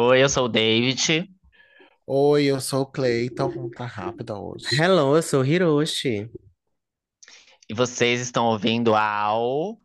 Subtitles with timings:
[0.00, 1.28] Oi, eu sou o David.
[2.06, 3.68] Oi, eu sou o Cleiton.
[3.70, 4.80] Tá rápida hoje.
[4.80, 6.30] Hello, eu sou Hiroshi.
[7.68, 9.76] E vocês estão ouvindo ao.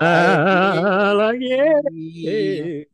[0.00, 2.88] Fala, gay.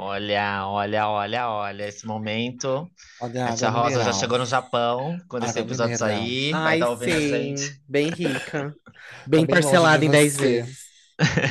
[0.00, 1.88] Olha, olha, olha, olha.
[1.88, 2.88] Esse momento.
[3.20, 5.18] Olha, A tia Rosa já chegou no Japão.
[5.28, 7.82] Quando esse episódio sair, vai Ai, estar ouvindo a sim, gente.
[7.88, 8.74] bem rica.
[9.26, 10.38] Bem longe parcelada de em 10 você.
[10.38, 10.78] vezes.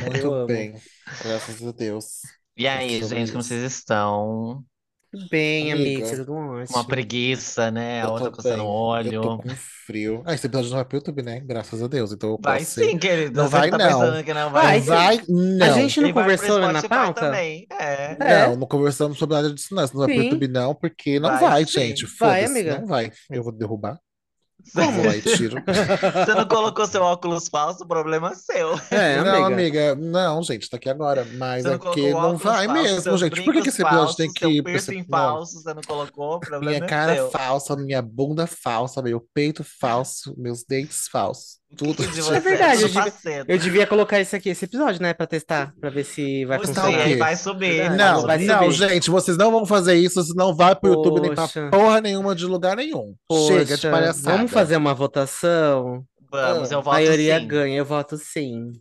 [0.12, 0.46] Muito amo.
[0.46, 0.74] bem.
[1.22, 2.22] Graças a Deus.
[2.56, 4.64] E aí, gente, como vocês estão?
[5.12, 6.32] Bem, Amiga, amiga, tudo
[6.68, 6.84] Uma ótimo.
[6.84, 8.02] preguiça, né?
[8.02, 9.04] A Eu outra tô coçando o bem.
[9.04, 9.38] Eu tô olho.
[9.38, 9.48] com
[9.86, 10.22] frio.
[10.26, 11.40] Ah, esse episódio não vai pro YouTube, né?
[11.40, 12.12] Graças a Deus.
[12.12, 12.90] Então eu Vai posso ser.
[12.90, 13.36] sim, querido.
[13.36, 14.00] Não Você vai, tá não.
[14.00, 14.66] pensando que não vai?
[14.66, 14.90] Vai Não sim.
[14.94, 15.18] vai?
[15.60, 15.72] A Não.
[15.72, 17.20] gente não E vai pro conversou na Spotify pauta?
[17.20, 17.66] também.
[17.70, 18.16] É.
[18.20, 18.48] É?
[18.48, 19.82] Não, não conversamos sobre nada disso, não.
[19.82, 20.22] Não vai pro Sim.
[20.24, 21.66] YouTube, não, porque não Vai vai, sim.
[21.66, 22.06] gente.
[22.20, 22.46] Vai, Foda-se.
[22.46, 22.80] amiga.
[22.80, 23.12] Não vai.
[23.30, 23.98] Eu vou derrubar.
[24.74, 24.92] Como?
[24.92, 25.62] Vou lá e tiro.
[26.26, 28.78] Você não colocou seu óculos falso, o problema é seu.
[28.90, 29.92] É, Não, amiga.
[29.92, 31.24] amiga, não, gente, tá aqui agora.
[31.34, 33.44] Mas Você não é colocou que o não vai falso, mesmo, gente.
[33.44, 36.50] Por que esse episódio tem que ir piercing Não, falso, você não colocou, o minha
[36.50, 41.57] problema é cara falsa, minha bunda falsa, meu peito falso, meus dentes falsos.
[41.76, 45.72] Tudo É verdade, eu devia, eu devia colocar esse aqui, esse episódio, né, pra testar,
[45.78, 47.04] pra ver se vai Pois Tá funcionar.
[47.04, 47.16] aí quê?
[47.18, 47.72] vai subir.
[47.76, 48.88] Verdade, Não, vai não, subir.
[48.88, 52.00] gente, vocês não vão fazer isso, senão não vai pro YouTube nem pra Poxa, porra
[52.00, 53.14] nenhuma de lugar nenhum.
[53.46, 54.36] Chega de poxa, palhaçada.
[54.36, 56.02] vamos fazer uma votação?
[56.30, 57.46] Vamos, eu voto Maioria sim.
[57.46, 58.72] ganha, eu voto sim.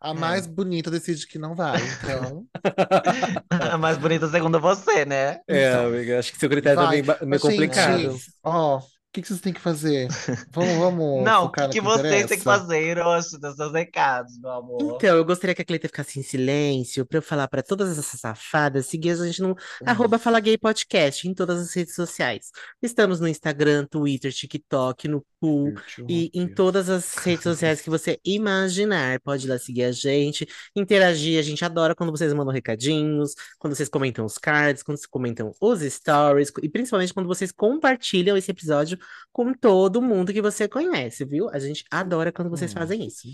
[0.00, 0.14] a É.
[0.14, 2.44] mais bonita decide que não vai, então.
[3.72, 5.40] A mais bonita segundo você, né?
[5.48, 6.92] É, Então, amiga, acho que seu critério tá vai.
[6.96, 8.16] meio, ba- meio gente, complicado.
[8.44, 8.80] ó,
[9.18, 10.08] que que vocês têm que fazer?
[10.52, 14.38] Vamos, vamos Não, o que, que que vocês têm que fazer, Hiroshi, dos seus recados,
[14.38, 14.78] meu amor?
[14.80, 18.20] Então, eu gostaria que a Cleita ficasse em silêncio pra eu falar pra todas essas
[18.20, 19.54] safadas seguir a gente no Hum.
[19.86, 22.50] arroba Fala Gay Podcast em todas as redes sociais.
[22.82, 25.74] Estamos no Instagram, Twitter, TikTok, no Pool
[26.08, 29.20] e em todas as redes sociais que você imaginar.
[29.20, 31.38] Pode ir lá seguir a gente, interagir.
[31.38, 35.54] A gente adora quando vocês mandam recadinhos, quando vocês comentam os cards, quando vocês comentam
[35.60, 38.98] os stories e principalmente quando vocês compartilham esse episódio
[39.32, 41.48] com todo mundo que você conhece, viu?
[41.50, 42.74] A gente adora quando vocês Hum.
[42.74, 43.28] fazem isso.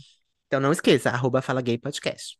[0.46, 2.36] Então não esqueça, arroba Fala Gay Podcast.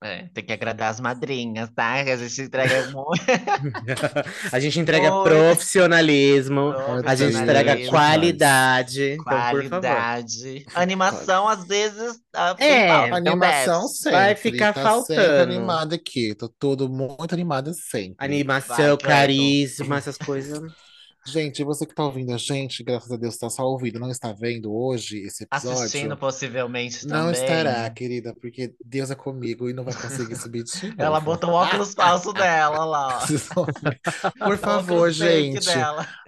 [0.00, 2.04] É, tem que agradar as madrinhas, tá?
[2.04, 3.20] Que a gente entrega muito
[4.52, 5.24] A gente entrega Oi.
[5.28, 6.72] profissionalismo,
[7.04, 9.02] a gente entrega profissionalismo, qualidade.
[9.02, 9.68] Então, por favor.
[9.68, 10.66] qualidade.
[10.74, 13.94] Animação, às vezes, ah, É, falta, então Animação desce.
[13.96, 14.12] sempre.
[14.12, 15.42] Vai ficar tá faltando.
[15.42, 16.32] animada aqui.
[16.36, 18.14] Tô todo muito animada sempre.
[18.18, 20.60] Animação, Vai, carisma, essas coisas.
[21.30, 24.32] Gente, você que tá ouvindo a gente, graças a Deus, tá só ouvindo, não está
[24.32, 25.78] vendo hoje esse episódio.
[25.78, 27.42] Assistindo possivelmente Não também.
[27.42, 30.94] estará, querida, porque Deus é comigo e não vai conseguir subir de novo.
[30.98, 33.26] Ela botou o óculos falso dela lá.
[34.38, 35.68] Por favor, gente,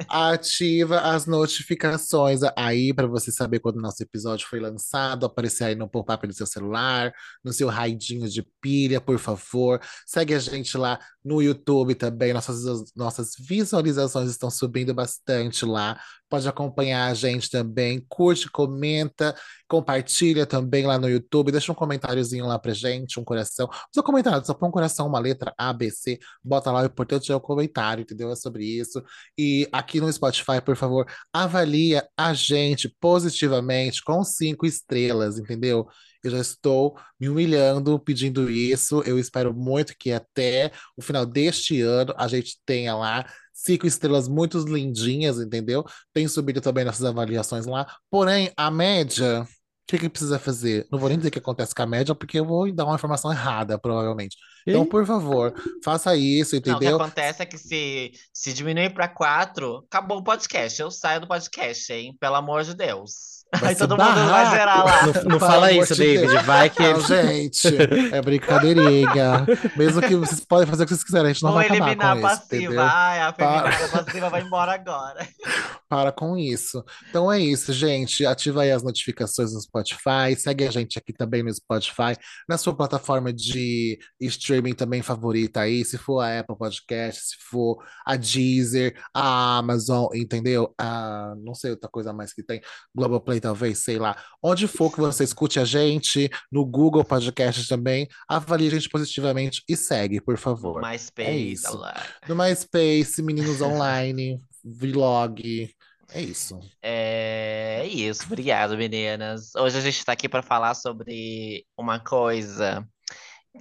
[0.09, 5.75] ativa as notificações aí para você saber quando o nosso episódio foi lançado, aparecer aí
[5.75, 7.13] no pop-up do seu celular,
[7.43, 9.81] no seu raidinho de pilha, por favor.
[10.07, 16.01] Segue a gente lá no YouTube também, nossas, nossas visualizações estão subindo bastante lá.
[16.29, 19.35] Pode acompanhar a gente também, curte, comenta,
[19.69, 23.69] compartilha também lá no YouTube, deixa um comentáriozinho lá pra gente, um coração.
[23.95, 26.87] Não comentar nada, só põe um coração, uma letra A, B, C, bota lá, o
[26.87, 28.31] importante é o comentário, entendeu?
[28.31, 29.03] É sobre isso.
[29.37, 35.89] E aqui no Spotify, por favor, avalia a gente positivamente com cinco estrelas, entendeu?
[36.23, 39.03] Eu já estou me humilhando pedindo isso.
[39.03, 44.29] Eu espero muito que até o final deste ano a gente tenha lá cinco estrelas
[44.29, 45.85] muito lindinhas, entendeu?
[46.13, 47.87] Tem subido também nossas avaliações lá.
[48.11, 49.47] Porém, a média, o
[49.87, 50.87] que que precisa fazer?
[50.91, 52.95] Não vou nem dizer o que acontece com a média, porque eu vou dar uma
[52.95, 54.37] informação errada, provavelmente.
[54.67, 55.55] Então, por favor,
[55.85, 56.97] faça isso, Não, o que entendeu?
[56.97, 60.81] acontece é que se, se diminuir para quatro, acabou o podcast.
[60.81, 62.17] Eu saio do podcast, hein?
[62.21, 63.40] Pelo amor de Deus.
[63.59, 65.07] Vai Aí todo mundo vai zerar lá.
[65.07, 66.27] Não, não fala isso, de David.
[66.29, 66.45] Deus.
[66.47, 66.83] Vai que.
[66.83, 67.67] Não, gente,
[68.13, 69.47] é brincadeirinha.
[69.77, 71.87] Mesmo que vocês podem fazer o que vocês quiserem, a gente não Vou vai acabar
[71.89, 72.57] eliminar a com isso, passiva.
[72.65, 72.83] entendeu?
[72.83, 73.89] Ai, a Para.
[73.89, 75.29] passiva vai embora agora.
[75.89, 76.85] Para com isso.
[77.09, 78.25] Então é isso, gente.
[78.25, 80.37] Ativa aí as notificações no Spotify.
[80.39, 82.17] Segue a gente aqui também no Spotify,
[82.49, 85.85] na sua plataforma de streaming também favorita aí.
[85.85, 90.73] Se for a Apple Podcast, se for a Deezer, a Amazon, entendeu?
[90.79, 92.61] A, não sei outra coisa mais que tem.
[92.95, 94.17] Globoplay, talvez, sei lá.
[94.43, 99.63] Onde for que você escute a gente, no Google Podcast também, avalie a gente positivamente
[99.69, 100.85] e segue, por favor.
[100.85, 101.77] É MySpace, isso.
[101.77, 102.07] lá.
[102.29, 105.75] No MySpace, Meninos Online, Vlog.
[106.13, 106.59] É isso.
[106.83, 109.55] É isso, obrigado, meninas.
[109.55, 112.87] Hoje a gente tá aqui para falar sobre uma coisa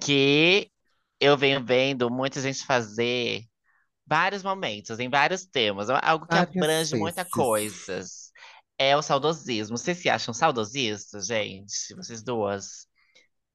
[0.01, 0.69] que
[1.19, 3.43] eu venho vendo muita gente fazer
[4.07, 8.18] vários momentos, em vários temas, é algo que Várias abrange muita vezes.
[8.79, 9.77] É o saudosismo.
[9.77, 11.93] Vocês se acham saudosistas, gente?
[11.95, 12.87] Vocês duas?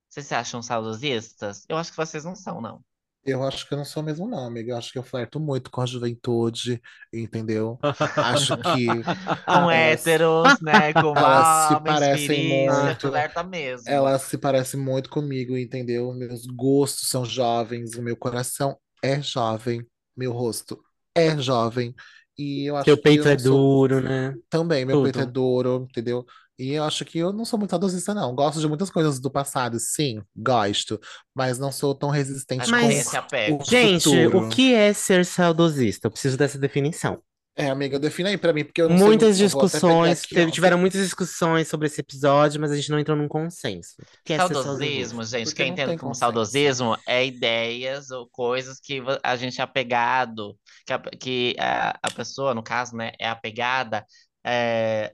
[0.09, 1.65] Vocês se acham saudosistas?
[1.67, 2.85] Eu acho que vocês não são, não.
[3.25, 4.73] Eu acho que eu não sou mesmo, não, amiga.
[4.73, 6.81] Eu acho que eu flerto muito com a juventude,
[7.11, 7.79] entendeu?
[8.19, 8.87] Acho que
[9.47, 10.93] Com elas, héteros, né?
[10.93, 13.09] Com elas se parecem muito.
[13.09, 13.89] flerta mesmo.
[13.89, 16.13] Elas se parecem muito comigo, entendeu?
[16.13, 19.83] Meus gostos são jovens, o meu coração é jovem,
[20.15, 20.79] meu rosto
[21.15, 21.95] é jovem.
[22.39, 24.35] E eu acho Seu que peito eu é não sou duro, né?
[24.51, 25.33] também, meu peito é Tudo.
[25.33, 26.25] duro, entendeu?
[26.59, 28.35] E eu acho que eu não sou muito saudosista, não.
[28.35, 31.01] Gosto de muitas coisas do passado, sim, gosto,
[31.35, 33.65] mas não sou tão resistente Mas com esse o apego.
[33.69, 34.49] gente, o futuro.
[34.49, 36.07] que é ser saudosista?
[36.07, 37.21] Eu preciso dessa definição.
[37.57, 40.23] É, amiga, defina aí pra mim, porque eu não sei muito, Muitas até pegar discussões,
[40.25, 43.95] aqui, teve- tiveram muitas discussões sobre esse episódio, mas a gente não entrou num consenso.
[44.25, 44.39] Que é?
[44.39, 46.19] Saudosismo, gente, Porque quem entende como consenso.
[46.21, 52.11] saudosismo é ideias ou coisas que a gente é apegado, que a, que a, a
[52.11, 54.05] pessoa, no caso, né, é apegada
[54.45, 55.13] é,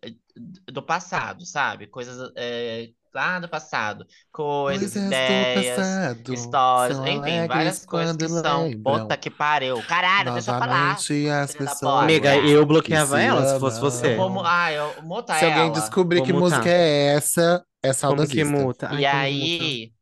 [0.66, 1.86] do passado, sabe?
[1.88, 8.70] Coisas é, lá do passado, coisas, ideias, passado histórias, enfim, várias coisas que quando são.
[8.70, 8.80] lembram.
[8.82, 9.82] Puta que pariu.
[9.84, 11.06] Caralho, deixa eu falar.
[11.06, 14.06] Novamente as pessoas Amiga, eu que bloqueava ela se fosse você.
[14.06, 15.72] Eu vou, ah, eu Se alguém ela.
[15.72, 18.88] descobrir Vou que música é essa, é Como que muta?
[18.90, 19.74] Ai, E como muta?
[19.74, 19.92] aí,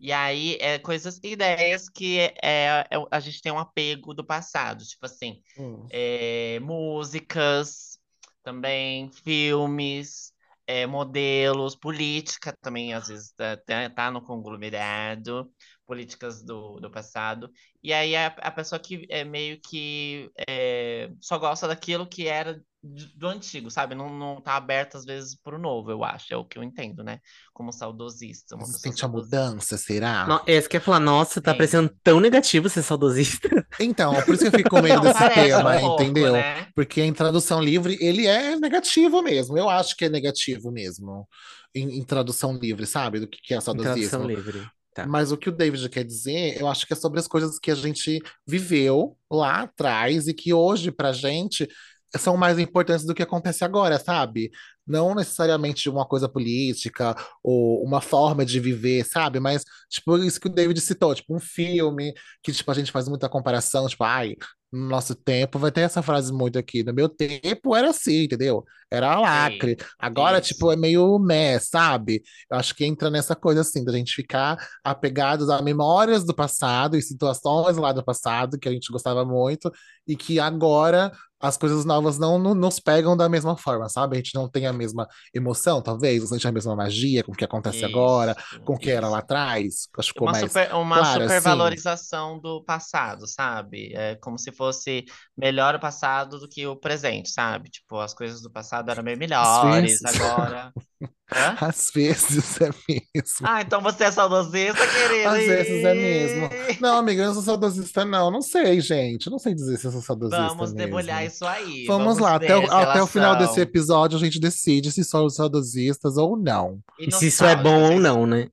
[0.00, 4.24] e aí é coisas, ideias que é, é- é- a gente tem um apego do
[4.24, 5.90] passado, tipo assim, Hum.
[5.90, 8.00] é, músicas,
[8.42, 10.32] também filmes,
[10.68, 15.52] é, modelos, política também às vezes tá, tá- tá no conglomerado,
[15.86, 17.50] políticas do, do passado.
[17.82, 22.62] E aí a, a pessoa que é meio que é, só gosta daquilo que era
[22.82, 23.94] do antigo, sabe?
[23.94, 27.02] Não, não tá aberta às vezes pro novo, eu acho, é o que eu entendo,
[27.02, 27.20] né?
[27.52, 30.42] Como saudosista, uma pessoa Sente a mudança, será?
[30.46, 31.56] Esse quer falar, nossa, tá Sim.
[31.58, 33.48] parecendo tão negativo ser saudosista.
[33.80, 36.32] Então, por isso que eu fico com medo Não, desse tema, um pouco, entendeu?
[36.32, 36.66] né?
[36.74, 39.58] Porque em tradução livre, ele é negativo mesmo.
[39.58, 41.28] Eu acho que é negativo mesmo.
[41.74, 43.20] Em, em tradução livre, sabe?
[43.20, 44.26] Do que, que é Em tradução saudosismo.
[44.26, 44.66] livre.
[44.94, 45.06] Tá.
[45.06, 47.70] Mas o que o David quer dizer, eu acho que é sobre as coisas que
[47.70, 51.68] a gente viveu lá atrás e que hoje, pra gente,
[52.16, 54.50] são mais importantes do que acontece agora, sabe?
[54.86, 59.38] Não necessariamente uma coisa política ou uma forma de viver, sabe?
[59.40, 63.08] Mas, tipo, isso que o David citou, tipo, um filme que, tipo, a gente faz
[63.08, 64.36] muita comparação, tipo, ai,
[64.72, 68.64] no nosso tempo, vai ter essa frase muito aqui, no meu tempo era assim, entendeu?
[68.90, 69.76] Era lacre.
[69.98, 70.52] Agora, isso.
[70.52, 72.22] tipo, é meio meh, sabe?
[72.50, 76.96] Eu acho que entra nessa coisa, assim, da gente ficar apegados a memórias do passado
[76.96, 79.70] e situações lá do passado que a gente gostava muito
[80.06, 84.16] e que agora as coisas novas não, não nos pegam da mesma forma, sabe?
[84.16, 87.34] A gente não tem a mesma emoção, talvez, não sente a mesma magia com o
[87.34, 89.88] que acontece agora, Isso, com o que era lá atrás.
[89.96, 91.34] Acho que ficou Uma, mais super, uma claro, assim.
[91.34, 93.92] supervalorização do passado, sabe?
[93.94, 95.04] É como se fosse
[95.36, 97.70] melhor o passado do que o presente, sabe?
[97.70, 100.72] Tipo, as coisas do passado eram bem melhores, agora.
[101.34, 101.56] Hã?
[101.60, 103.38] Às vezes é mesmo.
[103.42, 105.30] Ah, então você é saudosista, querida?
[105.30, 106.48] Às vezes é mesmo.
[106.80, 108.30] Não, amiga, eu não sou saudosista, não.
[108.30, 109.28] Não sei, gente.
[109.30, 110.76] Não sei dizer se eu sou saudosista Vamos mesmo.
[110.78, 111.84] debulhar isso aí.
[111.86, 115.34] Vamos lá, ver até, o- até o final desse episódio a gente decide se somos
[115.34, 116.78] saudosistas ou não.
[116.98, 118.48] E se isso é bom ou nostálgicos, não, né?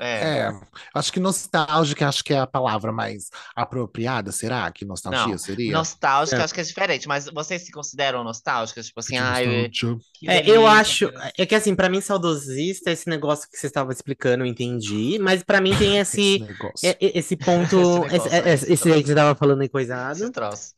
[0.00, 0.38] É.
[0.48, 0.60] É,
[0.94, 4.70] acho que nostálgica acho que é a palavra mais apropriada, será?
[4.70, 5.72] Que nostalgia Não, seria?
[5.72, 6.44] Nostálgica, É.
[6.44, 8.86] acho que é diferente, mas vocês se consideram nostálgicas?
[8.86, 9.70] Tipo assim, nostalgia.
[10.14, 11.10] que É, eu acho.
[11.36, 15.18] É que assim, pra mim, saudosista, esse negócio que você estava explicando, eu entendi.
[15.18, 16.44] Mas pra mim tem Esse
[16.74, 17.76] esse, é- é- esse ponto.
[18.06, 20.30] Esse negócio esse, aí, é- esse esse aí que você tava falando aí, Esse coisado.
[20.30, 20.74] troço.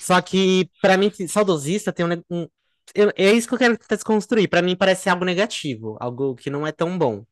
[0.00, 2.22] Só que, pra mim, saudosista tem um.
[2.30, 2.48] um-
[2.94, 4.48] eu- é isso que eu quero tentar desconstruir.
[4.48, 7.24] Pra mim, parece algo negativo, algo que não é tão bom.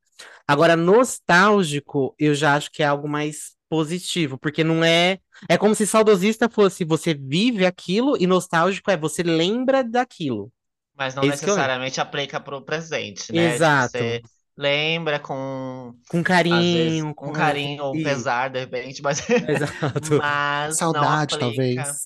[0.46, 5.18] Agora, nostálgico, eu já acho que é algo mais positivo, porque não é.
[5.48, 10.50] É como se saudosista fosse você vive aquilo e nostálgico é você lembra daquilo.
[10.94, 13.54] Mas não É que eu- necessariamente aplica pro presente, né?
[13.54, 13.98] Exato.
[13.98, 14.22] Você
[14.56, 20.00] lembra com, Com às vezes, carinho, um carinho ou pesar, de repente, mas, Exato.
[20.18, 22.02] mas Saudade, talvez.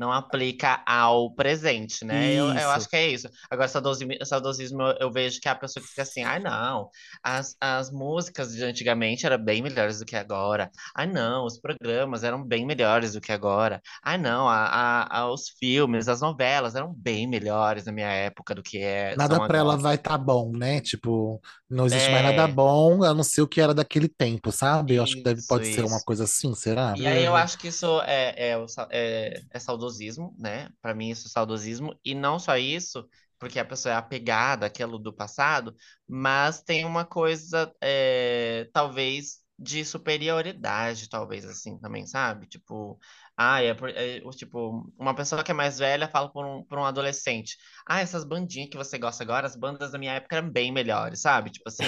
[0.00, 2.34] Não aplica ao presente, né?
[2.34, 2.70] Eu, eu Isso.
[2.70, 3.28] acho que é isso.
[3.50, 6.88] Agora, saudosismo, saudosismo eu, eu vejo que a pessoa que fica assim, ai não,
[7.22, 10.70] as, as músicas de antigamente eram bem melhores do que agora.
[10.96, 13.80] Ai não, os programas eram bem melhores do que agora.
[14.02, 18.62] Ai não, a, a- os filmes, as novelas eram bem melhores na minha época do
[18.62, 20.80] que é, Nada pra ela vai tá bom, né?
[20.80, 22.24] Tipo, não existe mais É.
[22.24, 24.94] nada bom, a não ser o que era daquele tempo, sabe?
[24.96, 26.00] Eu acho que deve, Isso, pode ser uma isso.
[26.00, 26.96] coisa assim, será?
[26.96, 28.56] E aí eu acho que isso é, é,
[28.90, 29.58] é, é
[29.90, 30.70] saudosismo, né?
[30.80, 31.98] Pra mim isso é saudosismo.
[32.04, 35.74] E não só isso, porque a pessoa é apegada àquilo do passado,
[36.08, 42.46] mas tem uma coisa, é, talvez, de superioridade, talvez, assim, também, sabe?
[42.46, 42.98] Tipo,
[43.36, 47.56] ah, é, é, tipo, uma pessoa que é mais velha fala por um, um adolescente.
[47.86, 51.20] Ah, essas bandinhas que você gosta agora, as bandas da minha época eram bem melhores,
[51.20, 51.50] sabe?
[51.50, 51.84] Tipo assim.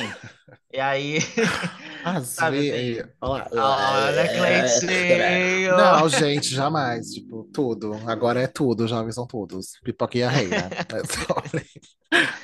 [0.73, 1.19] E aí,
[2.05, 3.11] Às sabe assim?
[3.21, 5.77] Olha, Olha, Cleitinho!
[5.77, 7.09] Não, gente, jamais.
[7.11, 7.95] Tipo, tudo.
[8.09, 9.79] Agora é tudo, jovens são todos.
[9.85, 10.75] Pipoquinha reina.
[10.91, 11.67] É sobre,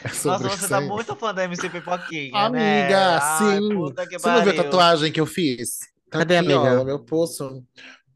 [0.04, 0.86] é sobre Nossa, você tá aí.
[0.86, 2.96] muito fã da MC Pipoquinha, né?
[2.98, 3.90] Amiga, Ai, sim.
[4.12, 4.54] Você não viu a pariu.
[4.54, 5.78] tatuagem que eu fiz?
[6.10, 6.74] Tá Cadê, aqui, ó, amiga?
[6.74, 7.64] no meu pulso.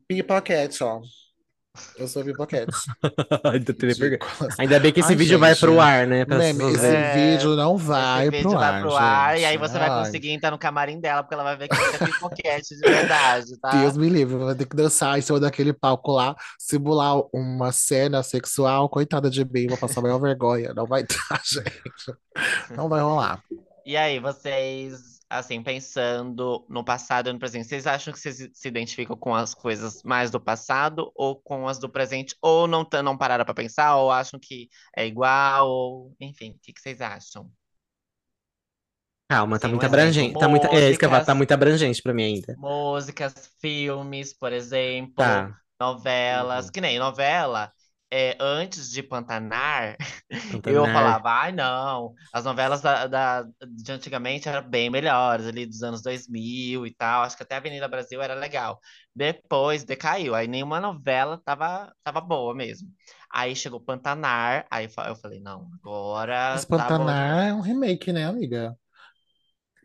[0.08, 1.00] Pipoquete, ó.
[1.96, 2.70] Eu sou pipoquete.
[3.44, 4.10] Ainda tem vergonha.
[4.10, 4.60] Ridículas.
[4.60, 6.24] Ainda bem que esse Ai, vídeo vai gente, pro ar, né?
[6.26, 6.86] Meme, esse.
[6.86, 9.88] É, vídeo não vai Esse pro vídeo vai ar, pro ar e aí você vai
[9.88, 12.80] Ai, conseguir entrar no camarim dela, porque ela vai ver que você é pipoquete de
[12.80, 13.70] verdade, tá?
[13.70, 18.22] Deus me livre, vai ter que dançar em cima daquele palco lá, simular uma cena
[18.22, 18.88] sexual.
[18.88, 20.74] Coitada de mim, vou passar a maior vergonha.
[20.74, 22.76] Não vai dar, gente.
[22.76, 23.42] Não vai rolar.
[23.84, 28.68] E aí, vocês, assim, pensando no passado e no presente, vocês acham que vocês se
[28.68, 32.36] identificam com as coisas mais do passado ou com as do presente?
[32.42, 36.72] Ou não, não pararam pra pensar, ou acham que é igual, ou enfim, o que
[36.72, 37.50] que vocês acham?
[39.28, 40.36] Calma, tá Sim, um muito abrangente.
[40.36, 40.66] Tá muito...
[40.72, 42.56] É isso que eu falo, tá muito abrangente pra mim ainda.
[42.56, 45.58] músicas, filmes, por exemplo, Tá.
[45.80, 46.70] novelas, Uhum.
[46.70, 47.72] que nem novela,
[48.12, 49.96] é, antes de Pantanar,
[50.66, 50.90] eu Pantanar.
[50.90, 56.02] falava, ai não, as novelas da, da- de antigamente eram bem melhores, ali dos anos
[56.02, 58.80] 2000 e tal, acho que até Avenida Brasil era legal.
[59.14, 62.88] Depois decaiu, aí nenhuma novela tava, tava boa mesmo.
[63.30, 67.48] Aí chegou Pantanar, aí eu falei, não, agora Mas tá Pantanar demais.
[67.48, 68.78] é um remake, né, amiga?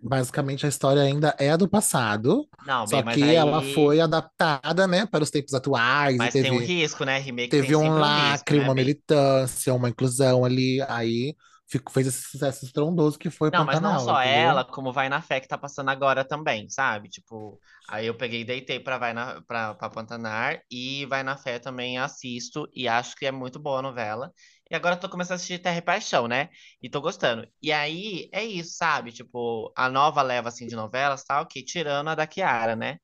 [0.01, 3.99] Basicamente, a história ainda é do passado, Não, só bem, mas que ela aí, foi
[3.99, 7.17] adaptada, né, para os tempos atuais mas tem um teve, risco, né?
[7.19, 8.97] Remake teve um sempre um risco, lacre, né, uma Bi?
[9.15, 11.35] militância, uma inclusão ali, aí
[11.67, 14.21] ficou, fez esse sucesso estrondoso que foi Não, mas não Pantanal, só entendeu?
[14.21, 17.07] ela, como Vai na Fé que tá passando agora também, sabe?
[17.09, 21.37] Tipo, aí eu peguei e deitei pra, Vai na, pra, pra Pantanar e Vai na
[21.37, 24.33] Fé também assisto e acho que é muito boa a novela.
[24.69, 26.49] E agora eu tô começando a assistir Terra e Paixão, né?
[26.81, 27.47] E tô gostando.
[27.61, 29.13] E aí é isso, sabe?
[29.13, 32.97] Tipo, a nova leva assim de novelas tá ok, tirando a da Kiara, né?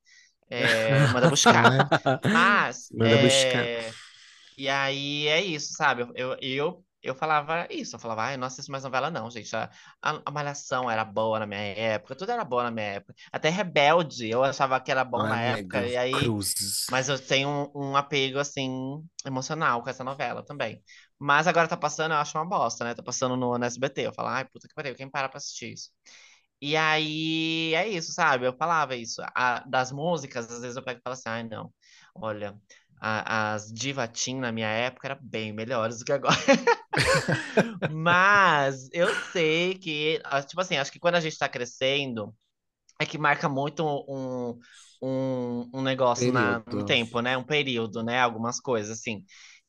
[0.49, 1.79] É, manda buscar.
[2.25, 3.69] Mas, Manda buscar.
[3.69, 3.95] é,
[4.57, 6.03] e aí é isso, sabe?
[6.15, 9.55] Eu, eu, eu, falava isso, eu falava, ai, não assisto mais novela, não, gente.
[9.55, 9.69] A,
[10.01, 13.13] a, a Malhação era boa na minha época, tudo era bom na minha época.
[13.31, 16.33] Até Rebelde, eu achava que era bom Ai, na época, amiga, e aí.
[16.33, 16.87] cruzes.
[16.87, 18.69] Mas eu tenho um, um apego, assim,
[19.25, 20.83] emocional com essa novela também.
[21.19, 22.93] Mas agora tá passando, eu acho uma bosta, né?
[22.95, 24.01] Tá passando no, no SBT.
[24.07, 25.89] Eu falo, ai, puta que pariu, quem para pra assistir isso?
[26.61, 28.45] E aí é isso, sabe?
[28.47, 29.21] Eu falava isso.
[29.35, 31.73] A- das músicas, às vezes eu pego e falo assim, ai, não.
[32.15, 32.57] Olha,
[33.03, 36.35] a- as diva teen na minha época eram bem melhores do que agora.
[37.87, 42.33] Mas eu sei que, ah, tipo assim, acho que quando a gente tá crescendo,
[42.99, 44.59] é que marca muito um,
[45.01, 47.37] um, um negócio na, no tempo, né?
[47.37, 48.19] Um período, né?
[48.21, 49.25] Algumas coisas, assim.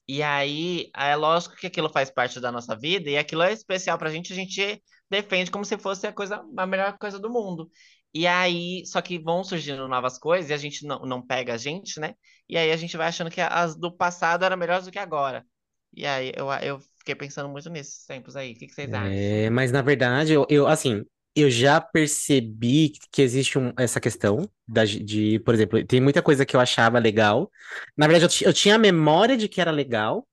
[0.08, 3.98] E aí, é lógico que aquilo faz parte da nossa vida e aquilo é especial
[3.98, 7.70] pra gente, a gente defende como se fosse a coisa, a melhor coisa do mundo.
[8.14, 11.56] E aí, só que vão surgindo novas coisas e a gente não, não pega a
[11.58, 12.14] gente, né?
[12.48, 15.46] E aí a gente vai achando que as do passado eram melhores do que agora.
[15.94, 18.52] E aí eu, eu fiquei pensando muito nesses tempos aí.
[18.52, 19.16] O que que vocês acham?
[19.16, 21.04] É, mas na verdade, eu, eu, assim,
[21.34, 26.44] eu já percebi que existe um- essa questão da, de, por exemplo, tem muita coisa
[26.44, 27.50] que eu achava legal.
[27.96, 30.26] Na verdade, eu, eu tinha a memória de que era legal,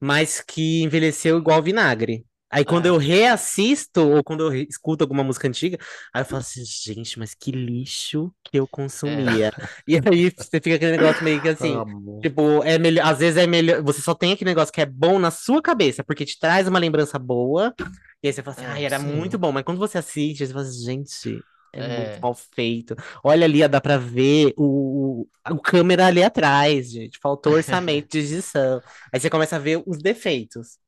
[0.00, 2.24] mas que envelheceu igual vinagre.
[2.54, 2.88] Aí quando É.
[2.88, 5.78] eu reassisto, ou quando eu escuto alguma música antiga,
[6.12, 9.52] aí eu falo assim, gente, mas que lixo que eu consumia.
[9.86, 11.82] E aí você fica aquele negócio meio que assim.
[12.22, 15.18] Tipo, é melhor, às vezes é melhor, você só tem aquele negócio que é bom
[15.18, 17.74] na sua cabeça, porque te traz uma lembrança boa,
[18.22, 19.08] e aí você fala assim, É, ai, era sim.
[19.14, 21.82] muito bom, mas quando você assiste, você fala assim, gente, é É.
[21.82, 22.96] muito mal feito.
[23.22, 28.18] Olha ali, dá pra ver o, o, o câmera ali atrás, gente, faltou orçamento de
[28.20, 28.80] edição.
[29.12, 30.78] Aí você começa a ver os defeitos.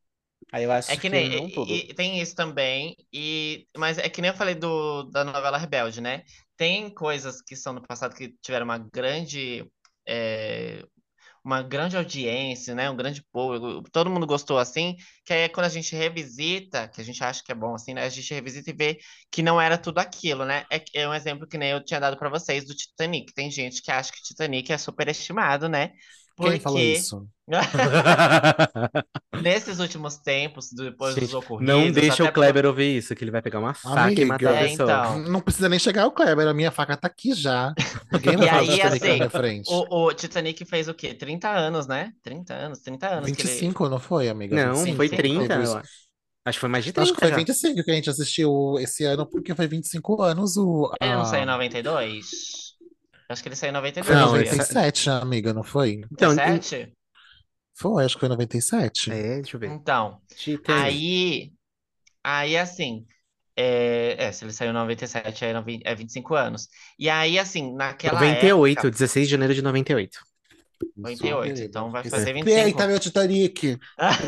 [0.52, 4.20] Aí eu acho É que que nem, e- tem isso também, e, mas é que
[4.22, 6.22] nem eu falei do, da novela Rebelde, né?
[6.56, 9.68] Tem coisas que são no passado que tiveram uma grande,
[10.06, 10.84] é,
[11.44, 12.90] uma grande audiência, né?
[12.90, 17.00] Um grande público, todo mundo gostou assim, que aí é quando a gente revisita, que
[17.00, 18.04] a gente acha que é bom assim, né?
[18.04, 18.98] A gente revisita e vê
[19.32, 20.64] que não era tudo aquilo, né?
[20.72, 23.32] É, é um exemplo que nem eu tinha dado pra vocês do Titanic.
[23.34, 25.92] Tem gente que acha que Titanic é superestimado, né?
[26.40, 27.28] Quem falou Porque isso?
[29.40, 33.22] nesses últimos tempos, depois dos Gente, não ocorridos, deixa até o Kleber ouvir isso, que
[33.24, 34.88] ele vai pegar uma faca e matar a É, pessoa.
[34.98, 35.18] então.
[35.18, 37.74] Não precisa nem chegar o Kleber, a minha faca tá aqui já.
[38.10, 39.70] Ninguém vai E aí, na assim, frente.
[39.70, 41.14] O, o Titanic fez o quê?
[41.14, 42.12] 30 anos, né?
[42.22, 43.50] 30 anos, 30 anos que ele...
[43.50, 44.56] 25, não foi, amiga?
[44.56, 46.06] Não, 25, foi sim, 30, teve eu acho.
[46.44, 47.36] Acho que foi mais de Acho que 30 foi já.
[47.36, 50.92] 25 que a gente assistiu esse ano, porque foi 25 anos o.
[51.00, 52.65] Ele não saiu em 92?
[53.28, 54.06] Acho que ele saiu em 92.
[54.06, 54.42] Foi Não, sabia?
[54.42, 56.02] esse- 97, amiga, não foi?
[56.12, 56.92] Então, 17?
[57.74, 59.10] Foi, acho que foi 97.
[59.10, 59.70] é, deixa eu ver.
[59.72, 60.82] Então, Titanic.
[60.82, 61.52] aí,
[62.24, 63.06] aí assim,
[63.56, 66.68] é, é, se ele saiu em 97, é, novi- é 25 anos.
[66.98, 70.20] E aí, assim, naquela 98, época, 16 de janeiro de 98.
[70.96, 72.86] 98, então vai fazer Respeita 25.
[72.86, 73.78] meu Titanic!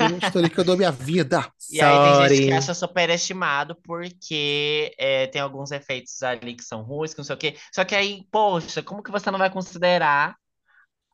[0.09, 1.47] Meu Titanic eu dou minha vida!
[1.71, 2.53] E aí tem gente que Sorry.
[2.53, 7.39] acha superestimado porque é, tem alguns efeitos ali que são ruins, que não sei o
[7.39, 7.57] quê.
[7.75, 10.35] Só que aí, poxa, como que você não vai considerar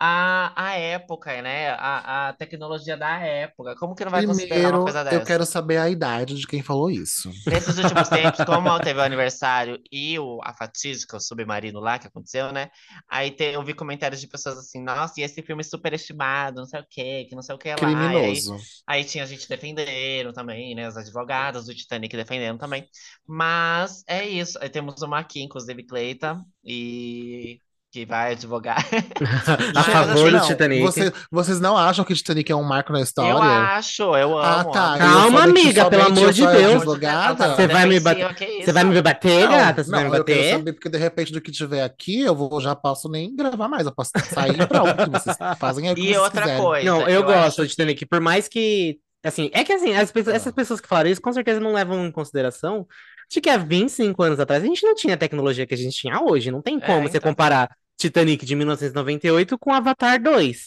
[0.06, 1.70] a, a época, né?
[1.70, 3.76] A, a tecnologia da época?
[3.76, 5.22] Como que não vai considerar uma Primeiro, coisa eu dessa?
[5.22, 7.30] quero saber a idade de quem falou isso.
[7.46, 12.06] Nesses últimos tempos, como teve o aniversário e o, a fatídica, o submarino lá que
[12.06, 12.70] aconteceu, né?
[13.06, 16.66] Aí te- eu vi comentários de pessoas assim, nossa, e esse filme é superestimado, não
[16.66, 18.16] sei o quê, que não sei o que lá.
[18.16, 18.58] E aí, Criminoso.
[18.86, 20.86] aí tinha gente defendendo também, né?
[20.86, 22.88] As advogadas do Titanic defendendo também.
[23.26, 24.58] Mas é isso.
[24.62, 27.60] Aí temos uma aqui, inclusive, Cleita, e
[27.94, 28.84] que vai advogar.
[29.76, 30.82] A favor do Titanic.
[30.82, 33.30] Você- vocês não acham que Titanic é um marco na história?
[33.30, 34.40] Eu acho, eu amo.
[34.40, 34.98] Ah, tá.
[34.98, 36.74] Calma, Eu amiga, pelo amor eu de Deus.
[36.74, 37.54] advogada.
[37.54, 38.64] Você vai me bater- isso?
[38.64, 39.84] Você vai me bater, gata?
[39.84, 40.56] Você vai não, me eu quero bater?
[40.56, 43.86] saber, porque de repente do que tiver aqui, eu vou, já posso nem gravar mais.
[43.86, 45.10] Eu posso sair e pronto.
[45.12, 46.62] Vocês fazem aí E vocês outra quiserem.
[46.64, 48.98] coisa, Não, eu, gosto acho de Titanic, por mais que.
[49.24, 50.36] Assim, é que assim, as pessoas- Ah.
[50.36, 52.86] essas pessoas que falaram isso com certeza não levam em consideração
[53.30, 55.96] de que há 25 anos atrás a gente não tinha a tecnologia que a gente
[55.96, 56.50] tinha hoje.
[56.50, 57.30] Não tem É, como você então.
[57.30, 60.66] comparar Titanic de 1998 com Avatar 2.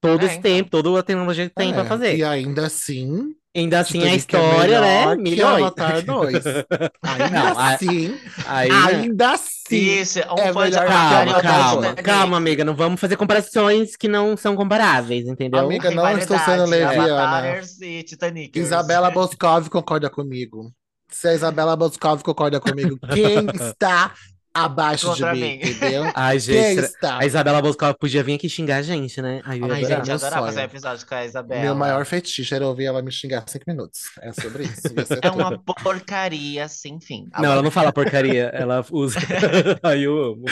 [0.00, 0.42] Todo É, esse então.
[0.52, 2.16] tempo, toda a tecnologia que tem pra É, fazer.
[2.16, 4.98] E ainda assim, Ainda assim, a Titanic é história, né?
[5.00, 5.62] melhor que Milhões.
[5.64, 6.44] Avatar 2.
[7.02, 8.16] Ainda Não, a- assim,
[8.46, 8.76] Aí, né?
[8.76, 9.76] ainda assim.
[9.76, 12.64] Isso, um É melhor- e Calma, calma, calma, amiga.
[12.64, 15.58] Não vamos fazer comparações que não são comparáveis, entendeu?
[15.58, 17.60] Amiga, não estou sendo Rivalidade, leviana.
[17.82, 18.56] E Titanic.
[18.56, 20.72] Isabela Boscov concorda comigo.
[21.10, 24.12] Se a Isabela Boscov concorda comigo, quem está
[24.54, 25.60] abaixo de mim, mim.
[25.62, 26.04] entendeu?
[26.14, 27.18] Ai, gente, está?
[27.18, 29.40] a Isabela Boscov podia vir aqui xingar a gente, né?
[29.44, 29.84] Ai, eu Ai.
[29.84, 31.62] Gente, eu adorava fazer um episódio com a Isabela.
[31.62, 34.00] Meu maior fetiche era ouvir ela me xingar cinco minutos.
[34.20, 34.82] É sobre isso.
[35.22, 37.28] É uma porcaria sem fim.
[37.38, 39.18] Não, ela não fala porcaria, ela usa.
[39.82, 40.44] Ai, eu amo.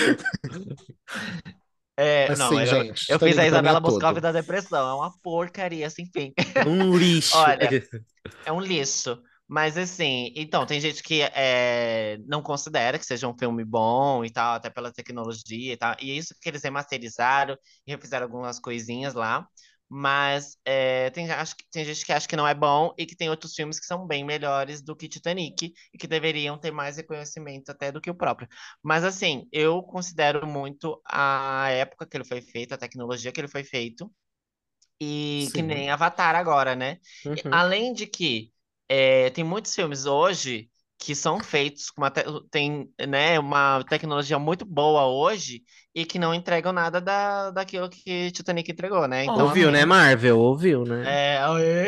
[1.99, 3.81] É, Mas não, sim, eu, gente, eu fiz Titanic a Isabela.
[3.81, 4.91] Boscov da depressão.
[4.91, 6.33] É uma porcaria sem fim.
[6.67, 7.37] Um lixo.
[7.37, 7.69] Olha,
[8.45, 9.19] É um lixo.
[9.49, 14.31] Mas assim, então, tem gente que é, não considera que seja um filme bom e
[14.31, 15.95] tal, até pela tecnologia e tal.
[16.01, 17.57] E é isso que eles remasterizaram
[17.87, 19.47] e refizeram algumas coisinhas lá.
[19.89, 23.15] Mas é, tem, acho que, tem gente que acha que não é bom e que
[23.15, 26.97] tem outros filmes que são bem melhores do que Titanic e que deveriam ter mais
[26.97, 28.49] reconhecimento até do que o próprio.
[28.83, 33.49] Mas assim, eu considero muito a época que ele foi feito, a tecnologia que ele
[33.49, 34.11] foi feito.
[35.01, 35.67] E que Sim.
[35.69, 36.99] nem Avatar agora, né?
[37.25, 37.53] Uhum.
[37.53, 38.51] Além de que
[38.89, 44.39] é, tem muitos filmes hoje que são feitos com uma, te- tem, né, uma tecnologia
[44.39, 45.63] muito boa hoje
[45.95, 49.25] e que não entregam nada da, daquilo que Titanic entregou, né?
[49.25, 50.39] Então, ouviu, assim, né, Marvel?
[50.39, 51.19] Ouviu, né?
[51.25, 51.39] É.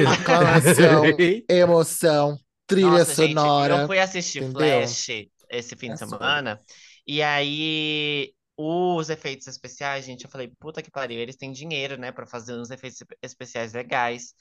[0.04, 1.16] Aclamação,
[1.48, 3.58] emoção, trilha Nossa, gente, sonora.
[3.64, 4.44] eu fui assistir entendeu?
[4.44, 5.08] Flash
[5.50, 5.98] esse fim É de sobre.
[5.98, 6.60] semana,
[7.06, 12.12] e aí os efeitos especiais, gente, eu falei, puta que pariu, eles têm dinheiro, né,
[12.12, 14.34] pra fazer uns efeitos especiais legais.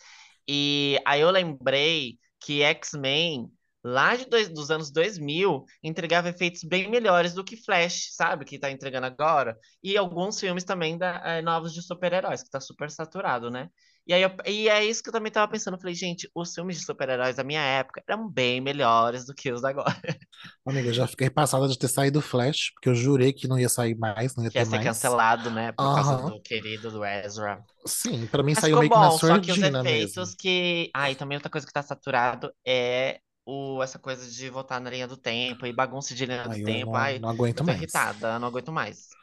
[0.48, 3.52] E aí eu lembrei que X-Men,
[3.84, 8.60] lá de dois- dos anos 2000, entregava efeitos bem melhores do que Flash, sabe, que
[8.60, 9.58] tá entregando agora.
[9.84, 13.70] E alguns filmes também da, eh, novos de super-heróis, que tá super saturado, né?
[14.08, 15.76] E, aí eu- e é isso que eu também tava pensando.
[15.76, 19.52] Eu falei, gente, os filmes de super-heróis da minha época eram bem melhores do que
[19.52, 19.86] os da agora.
[20.66, 23.58] Amiga, eu já fiquei passada de ter saído o Flash, porque eu jurei que não
[23.60, 24.80] ia sair mais, não ia Que ia ter ser mais.
[24.80, 25.72] cancelado, né?
[25.74, 26.34] Por causa Aham.
[26.36, 27.64] do querido do Ezra.
[27.88, 30.36] Sim, pra mim Mas saiu meio que na bom, que os surdina efeitos mesmo.
[30.36, 30.92] que.
[30.96, 34.90] Ah, e também outra coisa que tá saturado é o, essa coisa de voltar na
[34.92, 36.96] linha do tempo e bagunça de linha do Ai, eu tempo.
[36.96, 37.94] não, Ai, não aguento mais.
[37.94, 39.18] irritada, não aguento mais.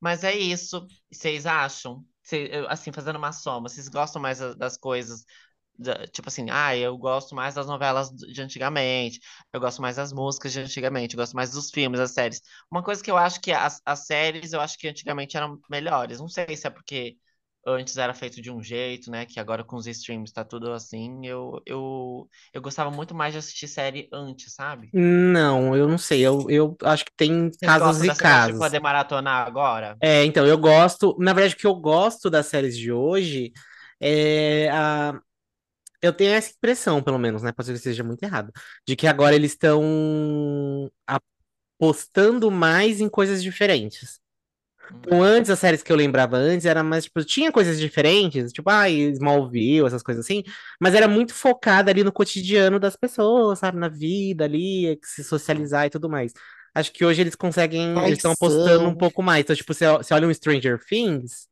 [0.00, 0.86] Mas é isso.
[1.12, 2.04] Vocês acham?
[2.24, 5.24] Cê- assim, fazendo uma soma, vocês gostam mais da- das coisas,
[6.12, 9.20] tipo assim, ah, eu gosto mais das novelas de antigamente,
[9.52, 12.40] eu gosto mais das músicas de antigamente, eu gosto mais dos filmes, das séries.
[12.70, 16.20] Uma coisa que eu acho que as, as séries, eu acho que antigamente eram melhores.
[16.20, 17.16] Não sei se é porque
[17.66, 19.26] antes era feito de um jeito, né?
[19.26, 21.26] Que agora com os streams tá tudo assim.
[21.26, 24.90] Eu, eu, eu gostava muito mais de assistir série antes, sabe?
[24.92, 26.20] Não, eu não sei.
[26.20, 28.58] Eu, eu acho que tem Vocês casos gostam e de casos.
[28.58, 29.96] poder maratonar agora?
[30.00, 31.16] É, então, eu gosto.
[31.18, 33.52] Na verdade, o que eu gosto das séries de hoje
[34.00, 35.18] é a.
[36.02, 37.52] Eu tenho essa impressão, pelo menos, né?
[37.52, 38.52] Pode ser que seja muito errado.
[38.86, 40.90] De que agora eles estão
[41.78, 44.20] apostando mais em coisas diferentes.
[44.90, 48.70] Então, antes, as séries que eu lembrava antes era mais, tipo, tinha coisas diferentes, tipo,
[48.70, 50.42] ah, Smallville, essas coisas assim,
[50.80, 53.78] mas era muito focada ali no cotidiano das pessoas, sabe?
[53.78, 56.32] Na vida ali, se socializar e tudo mais.
[56.74, 59.42] Acho que hoje eles conseguem, eles estão apostando um pouco mais.
[59.42, 61.48] Então, tipo, você olha um Stranger Things,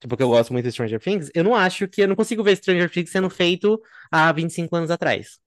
[0.00, 2.42] tipo, que eu gosto muito de Stranger Things, eu não acho que, eu não consigo
[2.42, 5.38] ver Stranger Things sendo feito há 25 anos atrás.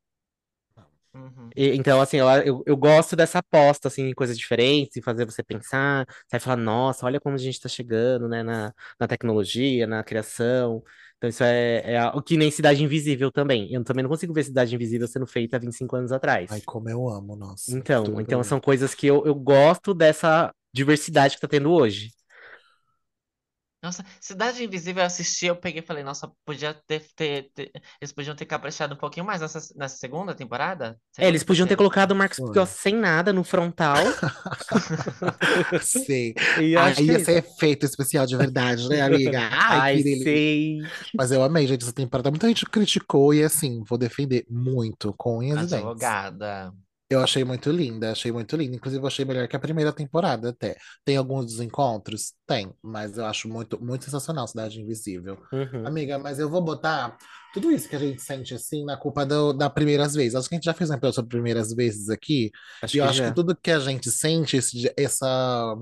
[1.18, 1.50] Uhum.
[1.56, 5.26] E- então, assim, eu, eu, eu gosto dessa aposta, assim, em coisas diferentes, em fazer
[5.26, 9.08] você pensar, você vai falar, nossa, olha como a gente tá chegando, né, na, na
[9.08, 10.84] tecnologia, na criação.
[11.18, 13.74] Então, isso é, é o que nem Cidade Invisível também.
[13.74, 16.52] Eu também não consigo ver Cidade Invisível sendo feita há 25 anos atrás.
[16.52, 17.76] Ai, como eu amo, nossa.
[17.76, 18.44] Então, então bem.
[18.44, 22.12] são coisas que eu, eu gosto dessa diversidade que tá tendo hoje.
[23.88, 27.72] Nossa, Cidade Invisível eu assisti, eu peguei e falei, nossa, podia ter, ter- ter-
[28.02, 31.00] Eles podiam ter caprichado um pouquinho mais nessa, nessa segunda temporada?
[31.18, 32.38] É, eles podiam ter colocado o Marcos.
[32.38, 33.98] Picossi sem nada no frontal.
[35.82, 36.34] Sei.
[36.60, 37.26] E Aí que é ia isso.
[37.26, 39.40] ser efeito especial de verdade, né, amiga?
[39.52, 40.80] Ai, Ai, sei.
[41.16, 42.30] Mas eu amei, gente, essa temporada.
[42.30, 45.76] Muita gente criticou e, assim, vou defender muito, com unhas e dentes.
[45.76, 46.74] Advogada.
[47.10, 48.76] Eu achei muito linda, achei muito linda.
[48.76, 50.76] Inclusive, eu achei melhor que a primeira temporada até.
[51.06, 52.34] Tem alguns desencontros?
[52.46, 55.38] Tem, mas eu acho muito, muito sensacional Cidade Invisível.
[55.54, 55.88] Uhum.
[55.88, 57.18] Amiga, mas eu vou botar
[57.54, 60.36] tudo isso que a gente sente assim na culpa do, da primeiras vezes.
[60.36, 63.06] Acho que a gente já fez um episódio sobre primeiras vezes aqui, Acho e eu
[63.06, 65.76] acho que tudo que a gente sente, esse, essa,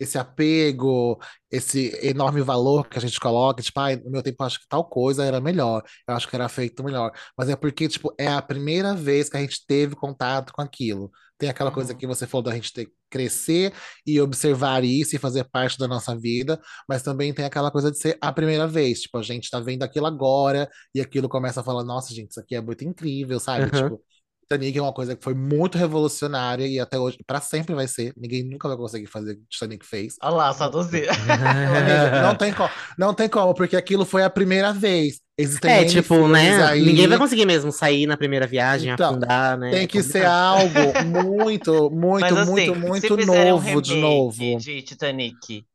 [0.00, 1.18] esse apego,
[1.50, 4.68] esse enorme valor que a gente coloca, tipo, ai, no meu tempo eu acho que
[4.68, 7.12] tal coisa era melhor, eu acho que era feito melhor.
[7.36, 11.10] Mas é porque, tipo, é a primeira vez que a gente teve contato com aquilo.
[11.38, 11.96] Tem aquela coisa Uhum.
[11.96, 13.72] que você falou da gente ter que crescer
[14.06, 17.98] e observar isso e fazer parte da nossa vida, mas também tem aquela coisa de
[17.98, 19.02] ser a primeira vez.
[19.02, 22.40] Tipo, a gente tá vendo aquilo agora e aquilo começa a falar, nossa, gente, isso
[22.40, 23.70] aqui é muito incrível, sabe?
[23.70, 23.70] Aham.
[23.70, 24.00] Tipo,
[24.48, 28.12] Titanic é uma coisa que foi muito revolucionária e até hoje, pra sempre vai ser.
[28.16, 30.14] Ninguém nunca vai conseguir fazer o que Titanic fez.
[30.22, 31.12] Olha lá, saudosista.
[31.12, 35.20] Amiga, não tem como, não tem como, porque aquilo foi a primeira vez.
[35.38, 36.64] Existem É, tipo, né?
[36.64, 39.70] aí, Ninguém vai conseguir mesmo sair na primeira viagem, Então, afundar, né?
[39.70, 40.70] tem É que ser algo
[41.04, 44.58] muito, muito, Mas assim, muito, se muito fizerem um novo de novo.
[44.58, 45.66] de Titanic,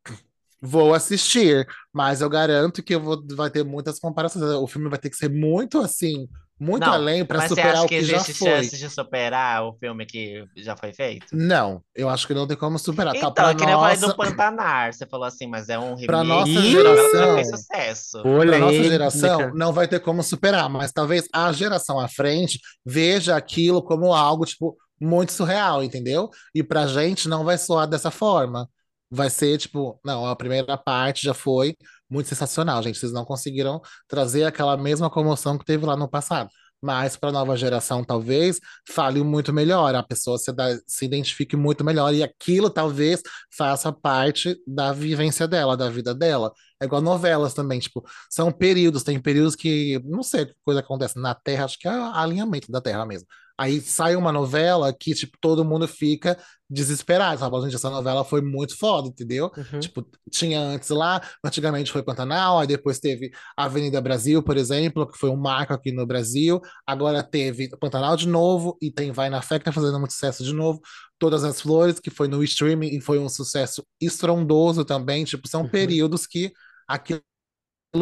[0.64, 4.44] Vou assistir, mas eu garanto que eu vou, vai ter muitas comparações.
[4.44, 6.28] O filme vai ter que ser muito assim,
[6.62, 8.50] muito não, além para superar acha o que que já existe foi.
[8.52, 11.28] chance de superar o filme que já foi feito?
[11.34, 13.16] Não, eu acho que não tem como superar.
[13.18, 14.94] Tá, Então, para é que nem eu falei do nossa, Pantanar.
[14.94, 18.22] Você falou assim, mas é um para remake nossa que já geração, fez sucesso.
[18.22, 23.36] para nossa geração, não vai ter como superar, mas talvez a geração à frente veja
[23.36, 26.30] aquilo como algo tipo muito surreal, entendeu?
[26.54, 28.70] E pra gente não vai soar dessa forma.
[29.14, 31.76] Vai ser tipo, não, a primeira parte já foi
[32.10, 32.98] muito sensacional, gente.
[32.98, 36.50] Vocês não conseguiram trazer aquela mesma comoção que teve lá no passado.
[36.84, 41.56] Mas para a nova geração, talvez fale muito melhor, a pessoa se, dá- se identifique
[41.56, 43.22] muito melhor e aquilo talvez
[43.56, 46.52] faça parte da vivência dela, da vida dela.
[46.82, 51.20] É igual novelas também, tipo, são períodos, tem períodos que, não sei que coisa acontece
[51.20, 53.28] na Terra, acho que é alinhamento da Terra mesmo.
[53.62, 56.38] Aí sai uma novela que, tipo, todo mundo fica
[56.70, 57.62] desesperado, sabe?
[57.64, 59.52] Gente, essa novela foi muito foda, entendeu?
[59.56, 59.80] Uhum.
[59.80, 65.18] Tipo, tinha antes lá, antigamente foi Pantanal, aí depois teve Avenida Brasil, por exemplo, que
[65.18, 66.60] foi um marco aqui no Brasil.
[66.88, 70.44] Agora teve Pantanal de novo e tem Vai na Fé, que tá fazendo muito sucesso
[70.44, 70.80] de novo.
[71.20, 75.24] Todas as Flores, que foi no streaming e foi um sucesso estrondoso também.
[75.26, 75.70] Tipo, são Uhum.
[75.70, 76.52] períodos que
[76.88, 77.22] aquilo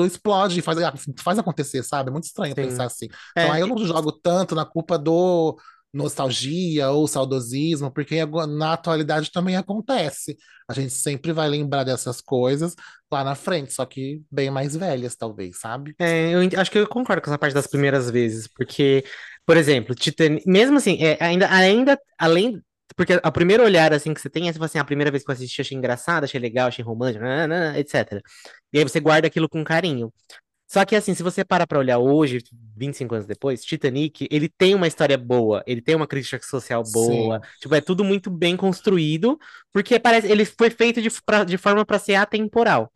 [0.06, 0.78] explode e faz,
[1.20, 2.10] faz acontecer, sabe?
[2.10, 2.62] É muito estranho Sim.
[2.62, 3.08] pensar assim.
[3.32, 5.58] Então É, aí eu não jogo tanto na culpa do
[5.94, 10.38] nostalgia ou saudosismo, porque na atualidade também acontece.
[10.68, 12.76] A gente sempre vai lembrar dessas coisas
[13.12, 15.96] lá na frente, só que bem mais velhas, talvez, sabe?
[16.00, 19.04] é, eu acho que eu concordo com essa parte das primeiras vezes, porque,
[19.46, 22.62] por exemplo, Titanic, mesmo assim, é, ainda, ainda, além,
[22.96, 25.30] porque a primeiro olhar, assim, que você tem é, tipo assim, a primeira vez que
[25.32, 28.22] eu assisti, achei engraçado, achei legal, achei romântico, nananana, etc.
[28.74, 30.12] E aí você guarda aquilo com carinho.
[30.68, 32.40] Só que, assim, se você para pra olhar hoje,
[32.78, 37.40] 25 anos depois, Titanic, ele tem uma história boa, ele tem uma crítica social boa,
[37.40, 37.48] Sim.
[37.60, 39.40] tipo, é tudo muito bem construído,
[39.74, 42.92] porque parece, ele foi feito de, pra- de forma pra ser atemporal.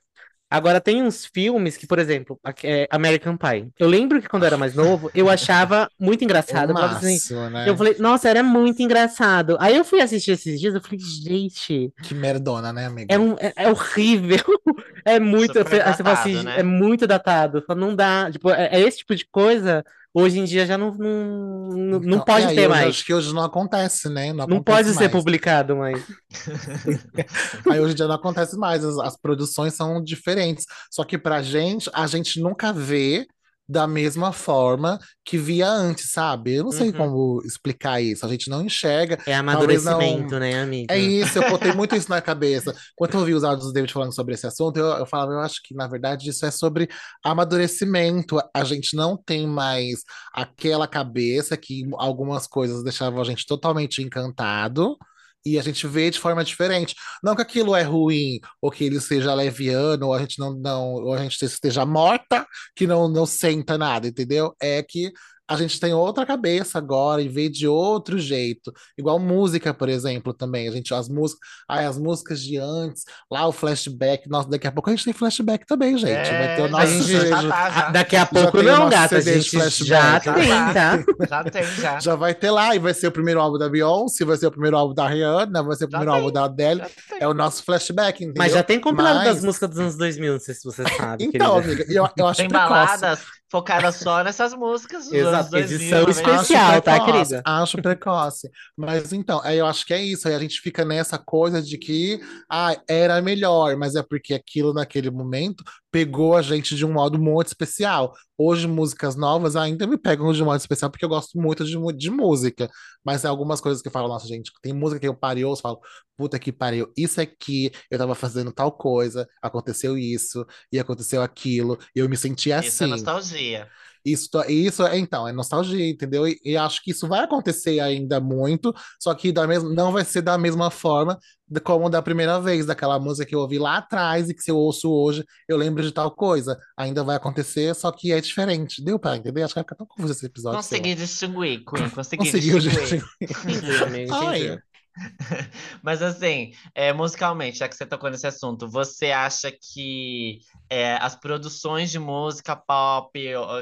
[0.53, 3.71] Agora, tem uns filmes que, por exemplo, é, American Pie.
[3.79, 6.69] Eu lembro que quando eu era mais novo, eu achava muito engraçado.
[6.69, 7.17] Eu assim,
[7.49, 7.67] né?
[7.67, 9.57] eu falei, nossa, era muito engraçado.
[9.59, 13.11] Aí eu fui assistir esses dias, eu falei, gente, Que merdona, né, amiga?
[13.11, 14.37] é, um, é, é horrível.
[15.05, 15.57] É muito.
[15.57, 16.59] Super Aí você fala assim, datado, né?
[16.59, 17.65] é muito datado.
[17.75, 18.31] Não dá.
[18.31, 22.17] Tipo, é, é esse tipo de coisa, hoje em dia já não, não, não, não
[22.17, 22.89] Então, pode aí, ter mais.
[22.89, 24.27] acho que hoje não acontece, né?
[24.33, 25.11] Não Não acontece pode ser mais.
[25.11, 26.03] publicado mais.
[27.69, 30.65] Aí hoje em dia não acontece mais, as, as produções são diferentes.
[30.91, 33.25] Só que pra gente, a gente nunca vê
[33.67, 36.55] da mesma forma que via antes, sabe?
[36.55, 36.97] Eu não sei Uhum.
[36.97, 38.25] como explicar isso.
[38.25, 39.15] A gente não enxerga.
[39.25, 40.93] É Talvez não- amadurecimento, né, amiga?
[40.93, 42.75] É isso, eu botei muito isso na cabeça.
[42.95, 45.39] Quando eu ouvi os áudios do David falando sobre esse assunto, eu, eu falava, eu
[45.39, 46.89] acho que, na verdade, isso é sobre
[47.23, 48.37] amadurecimento.
[48.53, 50.01] A gente não tem mais
[50.33, 54.97] aquela cabeça que algumas coisas deixavam a gente totalmente encantado.
[55.45, 56.95] E a gente vê de forma diferente.
[57.21, 60.93] Não que aquilo é ruim, ou que ele seja leviano, ou a gente não, não
[60.93, 64.55] ou a gente esteja morta, que não, não senta nada, entendeu?
[64.61, 65.11] É que
[65.47, 68.71] a gente tem outra cabeça agora e vê de outro jeito.
[68.97, 70.67] Igual música, por exemplo, também.
[70.67, 74.29] A gente, as músicas, ai, as músicas de antes, lá o flashback.
[74.29, 76.29] Nossa, daqui a pouco a gente tem flashback também, gente.
[76.29, 77.27] Vai ter o É, nosso gente, jeito.
[77.29, 79.17] já tá, já, Daqui a pouco não, gata.
[79.17, 79.85] A gente flashback.
[79.85, 80.33] já tem,
[80.73, 81.03] tá.
[81.29, 81.99] já tem, já.
[81.99, 84.51] Já vai ter lá, e vai ser o primeiro álbum da Beyoncé, vai ser o
[84.51, 86.19] primeiro álbum da Rihanna, vai ser o Já primeiro tem.
[86.21, 86.81] álbum da Adele.
[87.19, 88.35] É o nosso flashback, entendeu?
[88.37, 91.25] Mas já tem compilado Mas- das músicas dos anos 2000, não sei se você sabe,
[91.25, 91.73] Então, querida.
[91.83, 92.69] amiga, eu, eu acho Tem precoce.
[92.69, 93.19] baladas
[93.53, 96.11] focadas só nessas músicas dos Exato, anos 2000, edição 90.
[96.11, 96.71] especial.
[96.71, 97.41] Acho tá, precoce, querida?
[97.45, 98.51] Acho precoce.
[98.75, 100.27] Mas então, aí eu acho que é isso.
[100.27, 104.73] Aí a gente fica nessa coisa de que ah, era melhor, mas é porque aquilo
[104.73, 108.15] naquele momento pegou a gente de um modo muito especial.
[108.35, 111.77] Hoje, músicas novas ainda me pegam de um modo especial porque eu gosto muito de,
[111.95, 112.67] de música.
[113.05, 115.45] Mas tem algumas coisas que eu falo, nossa, gente, tem música que eu paro e
[115.45, 115.79] ouço, falo,
[116.17, 121.77] puta que pariu, isso aqui, eu tava fazendo tal coisa, aconteceu isso, e aconteceu aquilo,
[121.95, 122.87] e eu me senti Isso é assim.
[122.87, 123.69] nostalgia.
[124.05, 126.27] Isso, isso é, então, é nostalgia, entendeu?
[126.27, 130.03] E, e acho que isso vai acontecer ainda muito, só que da mesma, não vai
[130.03, 131.17] ser da mesma forma
[131.63, 134.57] como da primeira vez, daquela música que eu ouvi lá atrás e que se eu
[134.57, 136.57] ouço hoje, eu lembro de tal coisa.
[136.77, 138.83] Ainda vai acontecer, só que é diferente.
[138.83, 139.43] Deu pra entender?
[139.43, 140.57] Acho que vai ficar tão confuso esse episódio.
[140.57, 141.89] Consegui distinguir, Queen.
[141.89, 142.87] Consegui Conseguiu, distinguir.
[142.87, 143.05] gente.
[143.21, 144.59] Entendi, amiga, Ai.
[145.81, 151.15] Mas assim, é, musicalmente, já que você tocou nesse assunto, você acha que é, as
[151.15, 153.11] produções de música pop,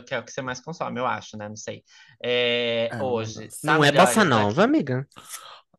[0.06, 1.48] que é o que você mais consome, eu acho, né?
[1.48, 1.84] Não sei.
[2.24, 3.46] É, Ah, hoje.
[3.46, 3.58] nossa.
[3.66, 5.08] tá Não é bossa nova, amiga.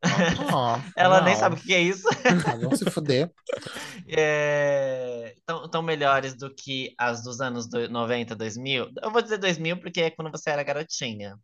[0.53, 1.37] Ó, Ela nem não.
[1.37, 2.09] sabe o que é isso.
[2.47, 3.31] Ah, vamos se fuder.
[4.09, 8.91] É, tão, tão melhores do que as dos anos do- 90, 2000.
[9.03, 11.37] Eu vou dizer 2000 porque é quando você era garotinha.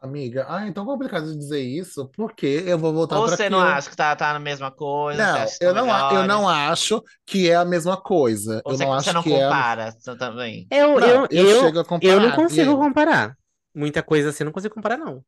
[0.00, 3.48] Amiga, ah, é tão complicado de dizer isso, porque eu vou voltar Ou para você
[3.50, 5.26] não acha que tá, tá na mesma coisa?
[5.26, 6.48] você Não, acha que eu não, eu não melhores?
[6.48, 8.62] acho que é a mesma coisa.
[8.64, 9.52] Ou Eu você, não você acho não que é.
[9.64, 10.70] compara você também?
[10.70, 12.14] Eu, Não, eu, eu eu, chego a comparar.
[12.14, 12.78] eu não consigo aí?
[12.78, 13.36] comparar.
[13.74, 15.24] Muita coisa assim, eu não consigo comparar, não.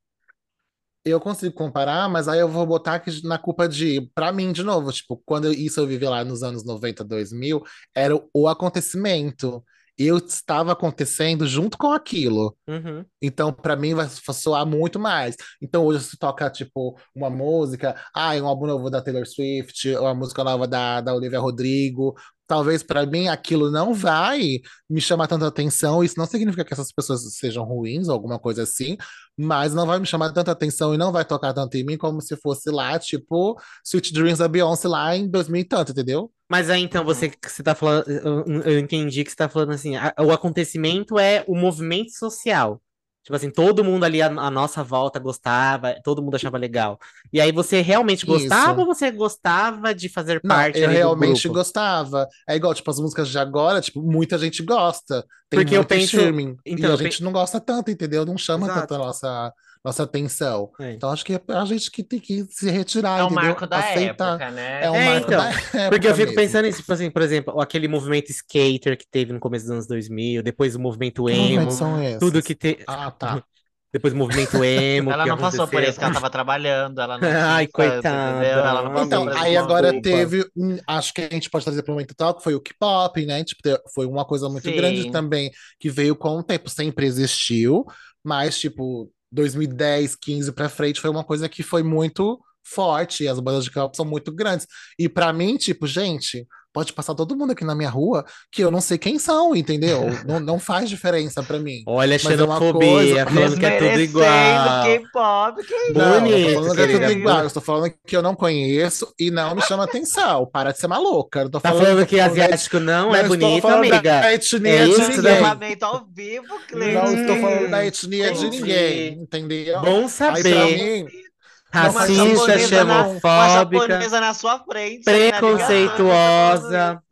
[1.04, 4.92] Eu consigo comparar, mas aí eu vou botar na culpa de, pra mim, de novo,
[4.92, 7.60] tipo, quando eu- isso eu vivi lá nos anos 90, 2000,
[7.94, 9.64] era o, o acontecimento.
[9.98, 12.56] Eu estava acontecendo junto com aquilo.
[12.66, 13.04] Uhum.
[13.20, 15.36] Então, pra mim, vai soar muito mais.
[15.60, 20.02] Então, hoje, se toca, tipo, uma música, ah, um álbum novo da Taylor Swift, ou
[20.02, 22.14] uma música nova da, da Olivia Rodrigo,
[22.46, 26.02] talvez pra mim aquilo não vai me chamar tanta atenção.
[26.04, 28.96] Isso não significa que essas pessoas sejam ruins ou alguma coisa assim,
[29.36, 32.20] mas não vai me chamar tanta atenção e não vai tocar tanto em mim como
[32.20, 36.30] se fosse lá, tipo, Sweet Dreams da Beyoncé lá em 2000 e tanto, entendeu?
[36.50, 39.72] Mas aí então você, que você tá falando, eu, eu entendi que você tá falando
[39.72, 42.80] assim, a- o acontecimento é o movimento social.
[43.24, 46.98] Tipo assim, todo mundo ali à, à nossa volta gostava, todo mundo achava legal.
[47.32, 48.80] E aí você realmente gostava Isso.
[48.80, 52.26] ou você gostava de fazer Não, parte eu realmente gostava.
[52.48, 55.24] É igual, tipo, as músicas de agora, tipo, muita gente gosta.
[55.48, 56.56] Tem Porque eu penso- streaming.
[56.66, 58.26] então, e a gente não gosta tanto, entendeu?
[58.26, 58.80] Não chama Exato.
[58.80, 59.52] tanto a nossa,
[59.84, 60.70] nossa atenção.
[60.78, 60.92] É.
[60.96, 63.30] Então acho que é a gente que tem que se retirar, É o entendeu?
[63.30, 63.90] marco da Aceitar.
[63.90, 64.84] época, né?
[64.84, 66.34] É um É, marco então, da época Porque eu fico mesmo.
[66.34, 69.86] pensando nisso, tipo assim, por exemplo, aquele movimento skater que teve no começo dos anos
[69.86, 72.30] 2000, depois o movimento emo, movimentos são esses?
[72.30, 72.78] tudo que te...
[72.86, 73.44] Ah, tá.
[73.92, 77.18] Depois o movimento emo Ela que não passou por isso, que ela tava trabalhando, ela
[77.18, 78.46] não Ai, coitada.
[78.68, 80.00] Ela não passou Então, aí agora momento.
[80.00, 82.60] teve, um- acho que a gente pode trazer para o momento tal, que foi o
[82.60, 83.44] K-pop, né?
[83.44, 83.60] Tipo,
[83.94, 84.72] foi uma coisa muito Sim.
[84.72, 87.84] grande também, que veio com o tempo, sempre existiu,
[88.24, 93.40] mas, tipo, 2010, 15 pra frente foi uma coisa que foi muito forte, e as
[93.40, 94.66] bandas de K-pop são muito grandes.
[94.98, 98.70] E pra mim, tipo, gente, pode passar todo mundo aqui na minha rua que eu
[98.70, 100.06] não sei quem são, entendeu?
[100.26, 101.82] não, não faz diferença pra mim.
[101.86, 104.84] Olha a Mas é uma xenofobia, coisa- falando que é tudo igual.
[104.84, 108.16] K-pop, que Não, eu tô Bonito, falando que é tudo igual, eu estou falando que
[108.16, 110.46] eu não conheço e não me chama atenção.
[110.52, 111.40] Para de ser maluca.
[111.40, 113.78] Eu tô Tá falando tô que falando da- asiático não, não é estou bonito, falando
[113.80, 114.00] amiga.
[114.02, 115.22] da etnia É de isso, ninguém.
[115.22, 115.76] né?
[115.82, 117.02] ao vivo, Cleiton.
[117.04, 118.60] Não estou falando da etnia de entendi.
[118.60, 119.80] ninguém, entendeu?
[119.80, 120.76] Bom Aí pra saber.
[120.76, 121.31] mim, Uma
[121.72, 122.46] Racista,
[122.84, 125.04] na- xenofóbica, na sua frente.
[125.12, 127.02] ligação, preconceituosa,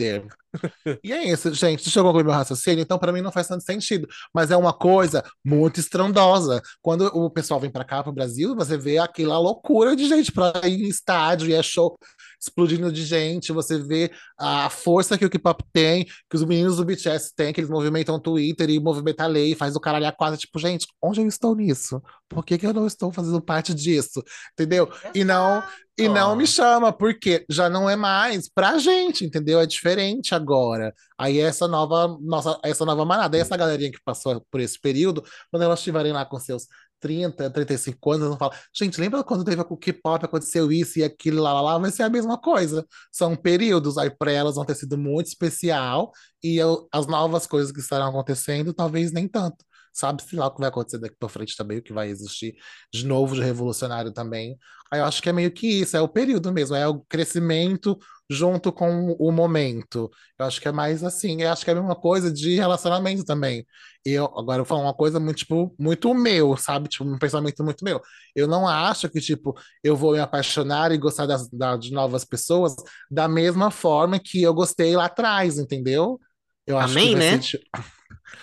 [1.03, 1.83] E é isso, gente.
[1.85, 2.83] Deixa eu concluir meu raciocínio.
[2.83, 4.07] Então, pra mim, não faz tanto sentido.
[4.35, 6.61] Mas é uma coisa muito estrondosa.
[6.83, 10.53] Quando o pessoal vem pra cá, pro Brasil, você vê aquela loucura de gente pra
[10.65, 11.97] ir em estádio e é show.
[12.43, 16.85] Explodindo de gente, você vê a força que o K-pop tem, que os meninos do
[16.85, 20.13] BTS têm, que eles movimentam o Twitter e movimentam a lei, faz o caralho a
[20.13, 22.03] quase, tipo, gente, onde eu estou nisso?
[22.29, 24.23] Por que, que eu não estou fazendo parte disso?
[24.55, 24.91] Entendeu?
[25.15, 25.63] E não,
[25.97, 29.61] e não me chama, porque já não é mais pra gente, entendeu?
[29.61, 30.93] É diferente agora.
[31.19, 35.63] Aí essa nova, nossa, essa nova manada, essa galerinha que passou por esse período, quando
[35.63, 36.67] elas estiverem lá com seus
[37.03, 41.43] 30, 35 anos, não fala, gente, lembra quando teve o K-pop, aconteceu isso e aquilo
[41.43, 42.87] lá, lá, lá, vai ser a mesma coisa.
[43.11, 46.13] São períodos, aí para elas vão ter sido muito especial
[46.43, 49.65] e eu, as novas coisas que estarão acontecendo, talvez nem tanto.
[49.93, 52.55] Sabe-se lá o que vai acontecer daqui para frente também, o que vai existir
[52.93, 54.57] de novo de revolucionário também.
[54.93, 57.99] Aí eu acho que é meio que isso, é o período mesmo, é o crescimento
[58.31, 60.11] junto com o momento.
[60.39, 63.25] Eu acho que é mais assim, eu acho que é a mesma coisa de relacionamento
[63.25, 63.67] também.
[64.05, 66.89] Eu, agora eu vou falar uma coisa muito, tipo, muito meu, sabe?
[66.89, 68.03] Tipo, um pensamento muito meu.
[68.35, 72.25] Eu não acho que, tipo, eu vou me apaixonar e gostar das, da, de novas
[72.25, 72.75] pessoas
[73.11, 76.21] da mesma forma que eu gostei lá atrás, entendeu?
[76.67, 77.31] Eu acho Amém, que vai né?
[77.31, 77.65] ser, tipo,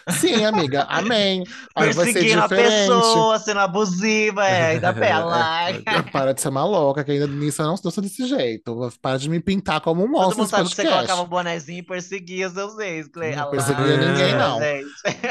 [0.10, 1.44] Sim, amiga, amém.
[1.76, 2.88] Aí vai ser Perseguindo a diferente.
[2.90, 5.40] pessoa, sendo abusiva, é, ainda bela.
[5.86, 8.90] É, para de ser maluca, que ainda nisso eu não estou desse jeito.
[9.02, 11.28] Para de me pintar como um Todo monstro mundo nesse sabe que você colocava um
[11.28, 13.36] bonezinho e perseguia seus ex, Clay.
[13.36, 14.60] Não perseguia ninguém, não.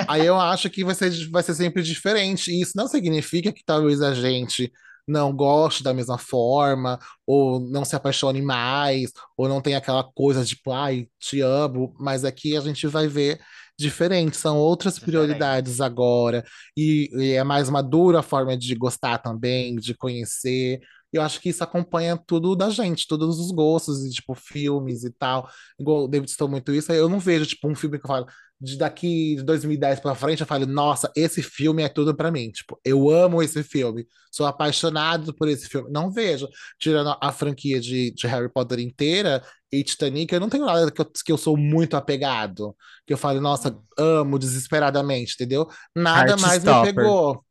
[0.06, 2.50] Aí eu acho que vai ser, vai ser sempre diferente.
[2.50, 4.72] E isso não significa que talvez a gente
[5.08, 10.44] não goste da mesma forma, ou não se apaixone mais, ou não tenha aquela coisa
[10.44, 13.40] tipo, ai, te amo, mas aqui a gente vai ver
[13.78, 16.44] diferente, são outras prioridades agora,
[16.76, 20.80] e, e é mais madura a forma de gostar também, de conhecer.
[21.12, 25.10] Eu acho que isso acompanha tudo da gente, todos os gostos, e, tipo, filmes e
[25.12, 25.48] tal.
[25.78, 28.26] Igual o David citou muito isso, eu não vejo, tipo, um filme que eu falo,
[28.60, 32.50] de daqui de 2010 pra frente, eu falo, nossa, esse filme é tudo pra mim.
[32.50, 35.90] Tipo, eu amo esse filme, sou apaixonado por esse filme.
[35.90, 40.66] Não vejo, tirando a franquia de, de Harry Potter inteira e Titanic, eu não tenho
[40.66, 42.74] nada que eu, que eu sou muito apegado.
[43.06, 45.68] Que eu falo, nossa, amo desesperadamente, entendeu?
[45.94, 47.44] Nada mais me pegou.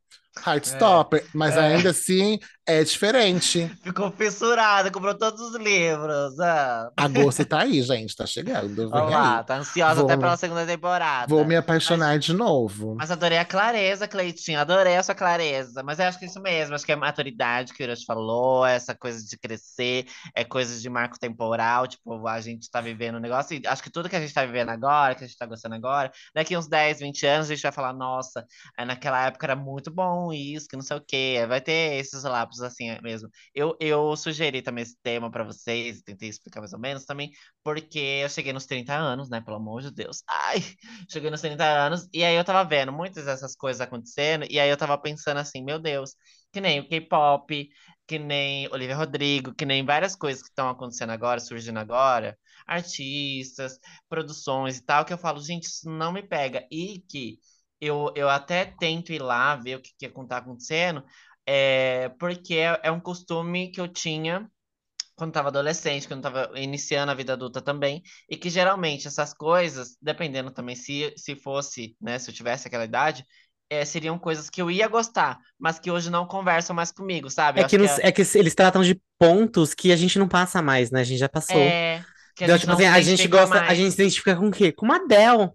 [0.45, 1.59] Heartstopper, mas É.
[1.61, 3.71] ainda assim é diferente.
[3.83, 6.37] Ficou fissurada, comprou todos os livros.
[6.39, 6.89] Ah.
[6.97, 8.89] Agosto tá aí, gente, tá chegando.
[8.89, 11.27] Vem lá, tá ansiosa Vou- até pela segunda temporada.
[11.27, 12.95] Vou me apaixonar de novo.
[12.97, 14.59] Mas adorei a clareza, Cleitinho.
[14.59, 15.81] Adorei a sua clareza.
[15.83, 16.75] Mas eu acho que é isso mesmo.
[16.75, 20.79] Acho que é a maturidade que o Hiroshi falou, essa coisa de crescer, é coisa
[20.79, 21.87] de marco temporal.
[21.87, 23.55] Tipo, a gente tá vivendo um negócio.
[23.57, 25.75] E acho que tudo que a gente tá vivendo agora, que a gente tá gostando
[25.75, 28.45] agora, daqui uns 10, 20 anos, a gente vai falar, nossa,
[28.77, 31.45] aí naquela época era muito bom isso, que não sei o quê.
[31.47, 33.29] Vai ter esses lapsos assim é mesmo.
[33.53, 37.31] Eu, eu sugeri também esse tema pra vocês, tentei explicar mais ou menos também,
[37.63, 39.41] porque eu cheguei nos 30 anos, né?
[39.41, 40.23] Pelo amor de Deus.
[40.29, 40.63] Ai,
[41.09, 44.69] cheguei nos 30 anos, e aí eu tava vendo muitas dessas coisas acontecendo, e aí
[44.69, 46.15] eu tava pensando assim, meu Deus,
[46.51, 47.69] que nem o K-pop,
[48.07, 53.79] que nem Olivia Rodrigo, que nem várias coisas que estão acontecendo agora, surgindo agora, artistas,
[54.09, 56.65] produções e tal, que eu falo, gente, isso não me pega.
[56.71, 57.39] E que
[57.81, 61.03] eu, eu até tento ir lá ver o que, que tá acontecendo,
[61.45, 64.49] é, porque é, é um costume que eu tinha
[65.15, 69.97] quando estava adolescente, quando estava iniciando a vida adulta também, e que geralmente essas coisas,
[70.01, 73.25] dependendo também se, se fosse, né, se eu tivesse aquela idade,
[73.69, 77.59] eh, seriam coisas que eu ia gostar, mas que hoje não conversam mais comigo, sabe?
[77.59, 80.61] É que, que nos- é que eles tratam de pontos que a gente não passa
[80.61, 81.01] mais, né?
[81.01, 81.77] A gente já passou.
[81.87, 83.75] é, que a Então, gente tipo assim, a gente gosta, a mais.
[83.75, 84.71] gente se identifica com o quê?
[84.73, 85.51] Com uma Adele.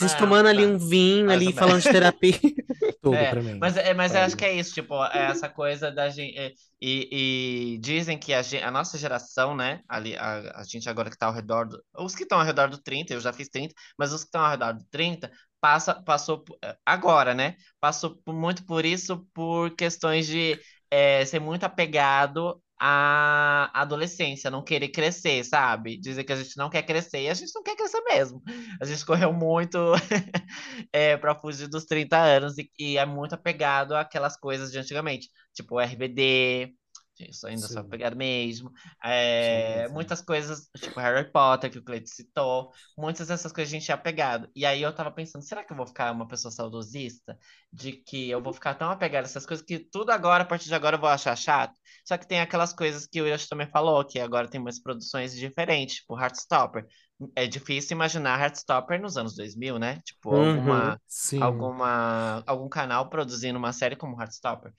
[0.00, 0.66] A gente Ah, tomando ali tá.
[0.66, 1.54] um vinho, Mais ali menos.
[1.54, 2.32] falando de terapia.
[3.02, 3.58] Tudo É, pra mim.
[3.60, 4.36] Mas, é, mas eu acho Sério.
[4.36, 6.36] que é isso, tipo, é essa coisa da gente.
[6.38, 9.80] é, E, e dizem que a, a nossa geração, né?
[9.88, 11.82] Ali, a, a gente agora que tá ao redor do.
[11.98, 14.42] Os que estão ao redor do 30, eu já fiz 30, mas os que estão
[14.44, 15.30] ao redor do 30,
[15.60, 16.40] passa, passou.
[16.44, 17.56] por- Agora, né?
[17.80, 24.62] Passou por- muito por isso, por questões de é, ser muito apegado à adolescência, não
[24.62, 25.96] querer crescer, sabe?
[25.98, 28.42] Dizer que a gente não quer crescer e a gente não quer crescer mesmo.
[28.80, 29.78] A gente correu muito
[30.92, 35.30] é, para fugir dos 30 anos e, e é muito apegado àquelas coisas de antigamente,
[35.54, 36.74] tipo RBD,
[37.24, 37.76] isso ainda Sim.
[37.76, 38.70] apegado mesmo,
[39.04, 39.90] é, Sim, sim.
[39.90, 43.94] muitas coisas, tipo Harry Potter, que o Cleiton citou, muitas dessas coisas a gente é
[43.94, 44.48] apegado.
[44.54, 47.38] E aí eu tava pensando, será que eu vou ficar uma pessoa saudosista?
[47.72, 50.66] De que eu vou ficar tão apegado a essas coisas que tudo agora, a partir
[50.68, 51.74] de agora, eu vou achar chato?
[52.04, 55.34] Só que tem aquelas coisas que o Yoshi também falou, que agora tem umas produções
[55.34, 56.86] diferentes, tipo Heartstopper.
[57.34, 60.00] É difícil imaginar Heartstopper nos anos 2000, né?
[60.04, 60.36] Tipo, Uhum.
[60.36, 61.00] alguma,
[61.38, 64.72] alguma, algum canal produzindo uma série como Heartstopper.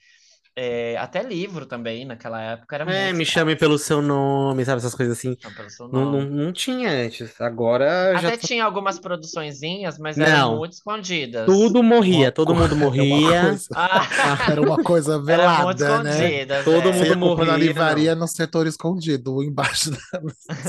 [0.60, 4.78] É, até livro também, naquela época, era É, muito me chame pelo seu nome, sabe?
[4.78, 5.36] Essas coisas assim.
[5.44, 6.30] Não, pelo seu Não, não, nome.
[6.44, 7.40] não tinha antes.
[7.40, 10.56] Agora já Até tá- tinha algumas produçõezinhas, mas eram Não.
[10.58, 11.46] muito escondidas.
[11.46, 13.42] tudo morria, Uma todo mundo morria.
[13.42, 14.08] coisa- Ah,
[14.50, 16.10] Era uma coisa eram muito velada, né?
[16.10, 16.64] escondidas.
[16.64, 16.92] Todo é.
[16.92, 19.98] Você mundo ia comprar na morria, livraria no setor escondido, embaixo da,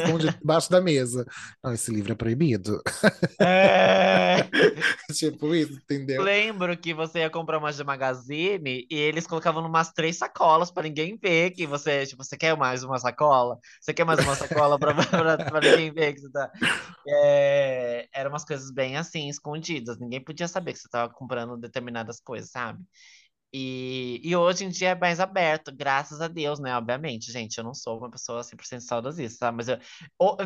[0.03, 1.25] escondido embaixo da mesa.
[1.63, 2.81] Não, esse livro é proibido.
[3.39, 4.45] É.
[5.13, 6.21] tipo isso, entendeu?
[6.21, 10.83] Lembro que você ia comprar uma de magazine e eles colocavam umas três sacolas pra
[10.83, 13.57] ninguém ver que você, tipo, você quer mais uma sacola?
[13.79, 14.93] Você quer mais uma sacola pra
[15.61, 16.51] ninguém ver que você tá.
[17.07, 19.97] É, eram umas coisas bem assim, escondidas.
[19.97, 22.83] Ninguém podia saber que você tava comprando determinadas coisas, sabe?
[23.51, 26.75] E, e hoje em dia é mais aberto, graças a Deus, né?
[26.77, 29.51] Obviamente, gente, eu não sou uma pessoa 100% saudosista, tá?
[29.51, 29.77] Mas eu,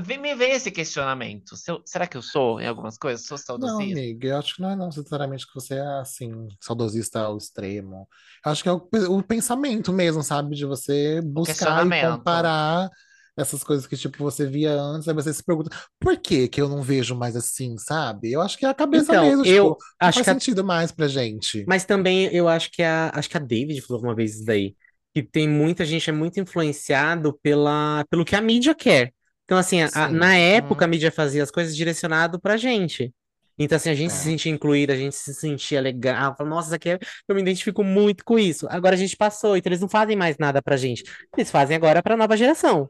[0.02, 1.56] vi- me veio esse questionamento.
[1.58, 3.26] Se eu- será que eu sou em algumas coisas?
[3.26, 4.00] Sou Não, saudosista?
[4.00, 8.08] amiga, eu acho que não é não, necessariamente que você é assim, saudosista ao extremo.
[8.46, 10.56] Eu acho que é o, o pensamento mesmo, sabe?
[10.56, 12.90] De você buscar e comparar
[13.38, 16.70] essas coisas que, tipo, você via antes, aí você se pergunta, por que que eu
[16.70, 18.32] não vejo mais assim, sabe?
[18.32, 20.34] Eu acho que é a cabeça Então, mesmo, eu tipo, não acho faz que a
[20.34, 21.64] sentido mais pra gente.
[21.68, 24.76] Mas também eu acho que a, acho que a David falou uma vez isso daí,
[25.14, 29.14] que tem muita gente é muito influenciado pela, pelo que a mídia quer.
[29.46, 30.92] Então, assim, a- a- na época a Hum.
[30.92, 33.14] mídia fazia as coisas direcionado pra gente.
[33.58, 34.24] Então, assim, a gente se É.
[34.24, 36.36] sentia incluída, a gente se sentia legal.
[36.36, 37.00] Fala, Nossa, isso aqui é...
[37.28, 38.68] eu me identifico muito com isso.
[38.70, 41.04] Agora a gente passou, então eles não fazem mais nada pra gente.
[41.38, 42.90] Eles fazem agora pra nova geração.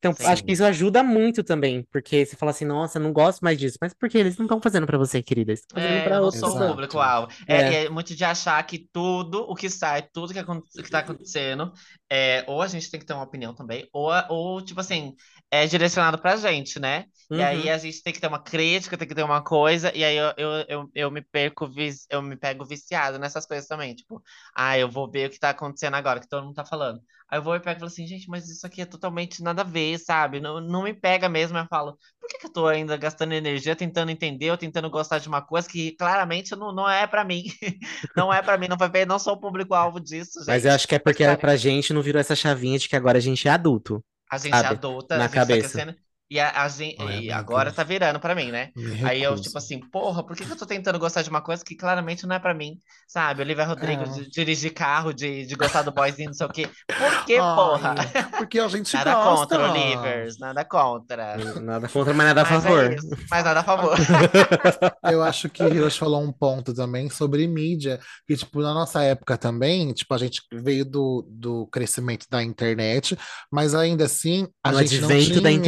[0.00, 0.52] Então, acho que Sim.
[0.52, 3.78] isso ajuda muito também, porque você fala assim, nossa, não gosto mais disso.
[3.80, 5.52] Mas por que eles não estão fazendo pra você, querida?
[5.52, 7.32] Eles estão fazendo É, pra eu não sou o público-alvo.
[7.48, 7.84] É, É.
[7.84, 10.42] é muito de achar que tudo o que sai, tudo que,
[10.82, 11.72] que tá acontecendo,
[12.10, 15.14] é, ou a gente tem que ter uma opinião também, ou, ou tipo assim,
[15.48, 17.04] é direcionado pra gente, né?
[17.32, 17.70] E aí Uhum.
[17.70, 20.32] a gente tem que ter uma crítica, tem que ter uma coisa, e aí eu,
[20.36, 21.70] eu, eu, eu me perco,
[22.10, 23.94] eu me pego viciado nessas coisas também.
[23.94, 24.20] Tipo,
[24.54, 27.00] ah, eu vou ver o que tá acontecendo agora, que todo mundo tá falando.
[27.30, 29.62] Aí eu vou e pego e falo assim, gente, mas isso aqui é totalmente nada
[29.62, 30.40] a ver, sabe?
[30.40, 31.56] Não, não me pega mesmo.
[31.58, 35.18] Eu falo, por que que eu tô ainda gastando energia tentando entender ou tentando gostar
[35.18, 37.44] de uma coisa que claramente não, não é pra mim?
[38.16, 40.72] Não é pra mim, não vai ver, não sou o público-alvo disso, Mas eu gente.
[40.72, 41.38] acho que é porque sério.
[41.38, 44.64] pra gente não virou essa chavinha de que agora a gente é adulto, A gente
[44.64, 44.68] é sabe?
[44.68, 45.56] adulta, a Na gente tá cabeça.
[45.56, 45.94] crescendo.
[46.30, 48.70] E, a, a Ai, e agora tá virando pra mim, né?
[48.76, 51.40] me Aí eu, tipo assim, porra, por que que eu tô tentando gostar de uma
[51.42, 52.78] coisa que claramente não é pra mim?
[53.08, 53.42] Sabe?
[53.42, 54.06] Olivia Rodrigo É.
[54.06, 56.68] de dirigir carro, de, de gostar do boyzinho, não sei o quê.
[56.86, 57.94] Por que, porra?
[57.98, 59.58] Ai, porque a gente Nada gosta.
[59.58, 61.36] contra, Olivers, nada contra.
[61.60, 62.92] Nada contra, mas nada a Mas é favor.
[62.92, 63.96] isso, mas nada a favor.
[65.10, 69.36] Eu acho que Hiroshi falou um ponto também sobre mídia, que, tipo, na nossa época
[69.36, 73.18] também, tipo, a gente veio do, do crescimento da internet,
[73.50, 75.60] mas ainda assim, a No gente não advento da tinha-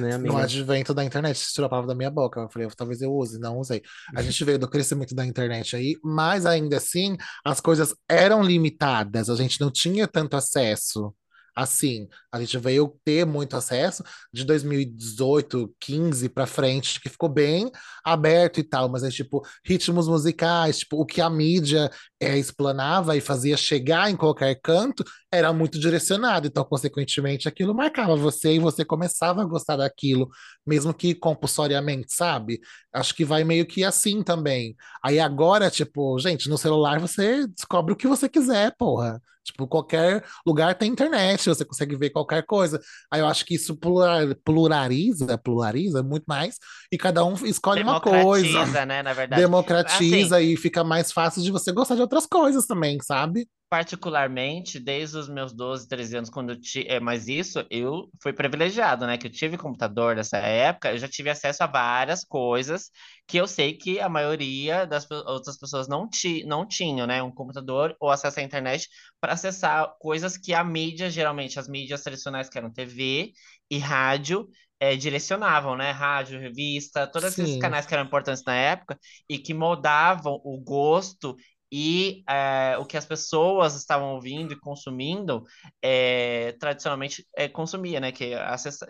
[0.00, 0.42] internet, né, No amiga?
[0.44, 2.40] advento da internet, você tirou a palavra da minha boca.
[2.40, 3.82] Eu falei, talvez eu use, não usei.
[4.14, 9.30] A gente veio do crescimento da internet aí, mas ainda assim, as coisas eram limitadas,
[9.30, 11.14] a gente não tinha tanto acesso.
[11.54, 17.70] Assim, a gente veio ter muito acesso de 2018, 15 para frente, que ficou bem
[18.04, 21.90] aberto e tal, mas é tipo ritmos musicais, tipo o que a mídia
[22.20, 25.02] é, explanava e fazia chegar em qualquer canto
[25.32, 30.28] era muito direcionado, então consequentemente aquilo marcava você e você começava a gostar daquilo,
[30.66, 32.60] mesmo que compulsoriamente, sabe?
[32.92, 34.76] Acho que vai meio que assim também.
[35.02, 39.20] Aí agora, tipo, gente, no celular você descobre o que você quiser, porra.
[39.42, 42.78] Tipo, qualquer lugar tem internet, você consegue ver qualquer coisa.
[43.10, 46.56] Aí eu acho que isso plural- pluraliza, pluraliza muito mais,
[46.92, 49.40] e cada um escolhe uma coisa, Democratiza, né, na verdade.
[49.42, 53.46] democratiza Assim, e fica mais fácil de você gostar de outras coisas também, sabe?
[53.70, 56.98] particularmente, desde os meus 12, 13 anos, quando eu tive.
[56.98, 59.16] Mas isso eu fui privilegiado, né?
[59.16, 62.90] Que eu tive computador nessa época, eu já tive acesso a várias coisas
[63.28, 67.22] que eu sei que a maioria das outras pessoas não, ti, não tinham, né?
[67.22, 68.88] Um computador ou acesso à internet
[69.20, 73.32] para acessar coisas que a mídia, geralmente as mídias tradicionais, que eram TV
[73.70, 74.48] e rádio,
[74.80, 75.92] eh, direcionavam, né?
[75.92, 77.58] Rádio, revista, todos esses Sim.
[77.60, 78.98] canais que eram importantes na época
[79.28, 81.36] e que moldavam o gosto
[81.70, 85.44] e eh, o que as pessoas estavam ouvindo e consumindo,
[85.82, 88.12] eh, tradicionalmente eh, consumia, né?
[88.12, 88.86] Que acessa...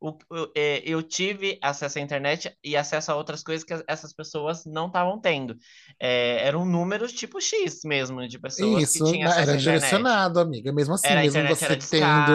[0.00, 3.84] o, o- eh, eu tive acesso à internet e acesso a outras coisas que as-
[3.86, 5.56] essas pessoas não estavam tendo.
[6.00, 9.54] Eh, eram números tipo X mesmo, de pessoas que Isso, tinham né, acesso era à
[9.56, 9.80] internet.
[9.80, 10.72] direcionado, amiga.
[10.72, 12.32] Mesmo assim, Era, mesmo você tendo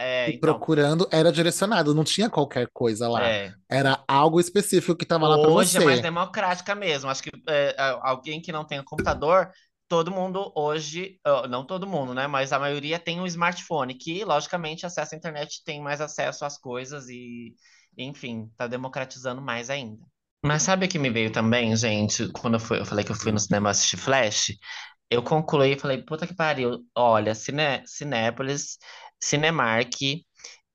[0.00, 3.26] é, e então, procurando, era direcionado, não tinha qualquer coisa lá.
[3.26, 3.52] é.
[3.68, 6.02] Era algo específico que estava lá para Hoje é mais você.
[6.02, 7.08] democrática mesmo.
[7.10, 9.50] Acho que é, alguém que não tem computador,
[9.92, 11.20] todo mundo hoje,
[11.50, 12.26] não todo mundo, né?
[12.26, 16.56] Mas a maioria tem um smartphone, que logicamente acessa a internet, tem mais acesso às
[16.56, 17.54] coisas e,
[17.98, 20.00] enfim, tá democratizando mais ainda.
[20.42, 23.16] Mas sabe o que me veio também, gente, quando eu, fui, eu falei que eu
[23.16, 24.52] fui no cinema assistir Flash?
[25.10, 26.78] eu concluí e falei, puta que pariu.
[26.96, 28.78] Olha, Cine, Cinépolis,
[29.22, 29.92] Cinemark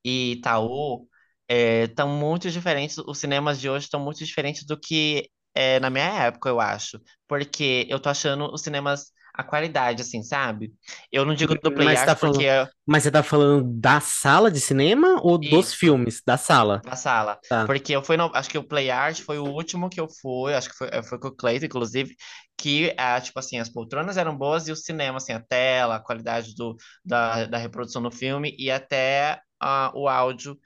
[0.06, 1.08] e Itaú
[1.50, 3.00] estão muito diferentes.
[3.00, 7.02] Os cinemas de hoje estão muito diferentes do que é, na minha época, eu acho.
[7.28, 10.74] Porque eu tô achando os cinemas a qualidade, assim, sabe?
[11.12, 14.50] Eu não digo do Play Mas tá porque falando, mas você tá falando da sala
[14.50, 16.24] de cinema ou dos isso, filmes?
[16.26, 16.82] Da sala.
[16.84, 17.40] na sala.
[17.48, 17.64] Tá.
[17.66, 20.56] Porque eu fui no, acho que o Play Art foi o último que eu fui,
[20.56, 22.16] acho que foi, eh, foi com o Cleiton, inclusive,
[22.58, 26.00] que, ah, tipo assim, as poltronas eram boas e o cinema, assim, a tela, a
[26.00, 30.58] qualidade do, da, da reprodução do filme e até ah, o áudio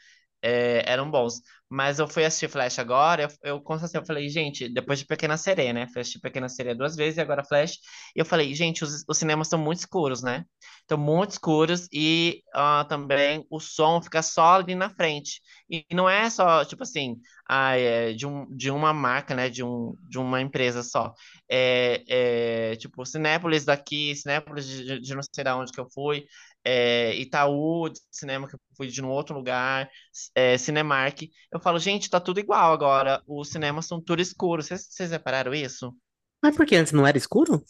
[0.42, 1.42] é, eram bons.
[1.72, 5.38] Mas eu fui assistir Flash agora, eu, eu constatei, eu falei, gente, depois de Pequena
[5.38, 5.88] Sereia, né?
[5.88, 7.78] Fui Pequena Sereia duas vezes e agora Flash.
[8.14, 10.44] E eu falei, gente, os, os cinemas estão muito escuros, né?
[10.82, 15.42] Estão muito escuros e ah, também o som fica só ali na frente.
[15.70, 17.16] E não é só, tipo assim,
[17.48, 19.50] ah, é de, um, de uma marca, né?
[19.50, 21.14] De, um, de uma empresa só.
[21.50, 26.26] É, é, tipo, Cinépolis daqui, Cinépolis de de não sei de onde que eu fui
[26.64, 29.90] é, Itaú de cinema, que eu fui de um outro lugar,
[30.36, 31.24] é, Cinemark.
[31.52, 33.22] Eu falo, gente, tá tudo igual agora.
[33.28, 34.68] Os cinemas são tudo escuros.
[34.68, 35.96] Vocês, repararam isso?
[36.42, 37.64] Mas por que antes não era escuro?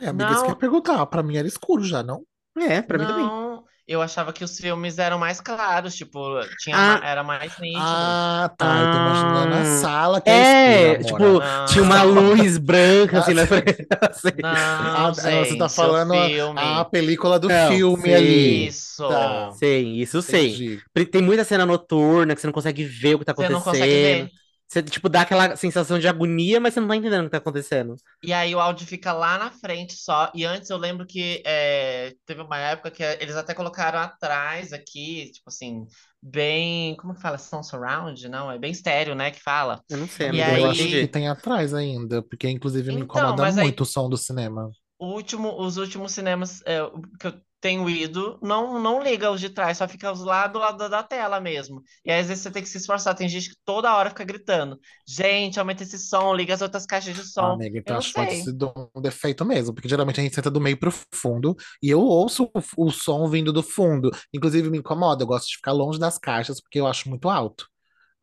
[0.00, 1.06] É, amiga, isso que eu ia Não, perguntar.
[1.06, 2.24] Pra mim era escuro já, não?
[2.58, 3.32] É, pra mim também.
[3.90, 3.96] Não.
[3.96, 6.20] Eu achava que os filmes eram mais claros, tipo,
[6.58, 8.24] tinha Ah, era mais nítido.
[8.44, 8.80] Ah, tá.
[8.80, 11.44] Eu tô imaginando a ah, sala que é escura, é, tipo, amora.
[11.64, 13.86] tinha uma Não, luz branca Ah, assim na frente.
[14.10, 14.30] assim.
[14.42, 16.14] ah, não, você tá gente, falando
[16.54, 18.68] a, a película do Não, filme sei, ali.
[18.68, 19.02] Isso.
[19.06, 20.58] Tá, sei, isso sei.
[20.58, 20.84] entendi.
[20.92, 23.60] Pri- Tem muita cena noturna que você não consegue ver o que tá Você não
[23.62, 23.96] consegue acontecendo.
[23.98, 24.30] ver.
[24.70, 27.38] Você, tipo, dá aquela sensação de agonia, mas você não tá entendendo o que tá
[27.38, 27.96] acontecendo.
[28.22, 30.30] E aí o áudio fica lá na frente só.
[30.34, 35.30] E antes eu lembro que é, teve uma época que eles até colocaram atrás aqui,
[35.32, 35.86] tipo assim,
[36.22, 36.94] bem.
[36.96, 37.38] Como que fala?
[37.38, 38.28] Som surround?
[38.28, 39.30] Não, é bem estéreo, né?
[39.30, 39.82] Que fala.
[39.88, 43.00] Eu não sei, E amigo, eu Eu acho que tem atrás ainda, porque inclusive me
[43.00, 44.70] Então, incomoda mas aí muito o som do cinema.
[44.98, 46.78] o último, os últimos cinemas é,
[47.18, 50.58] que eu tenho ido não, não liga os de trás, só fica os lá do
[50.58, 51.82] lado da tela mesmo.
[52.04, 53.14] E aí, às vezes você tem que se esforçar.
[53.14, 57.14] Tem gente que toda hora fica gritando: gente, aumenta esse som, liga as outras caixas
[57.14, 57.60] de som.
[57.60, 60.22] amiga, Eu então não acho que pode ser de um defeito mesmo, porque geralmente a
[60.22, 64.10] gente senta do meio pro fundo e eu ouço o, o som vindo do fundo.
[64.32, 67.66] Inclusive me incomoda, eu gosto de ficar longe das caixas porque eu acho muito alto.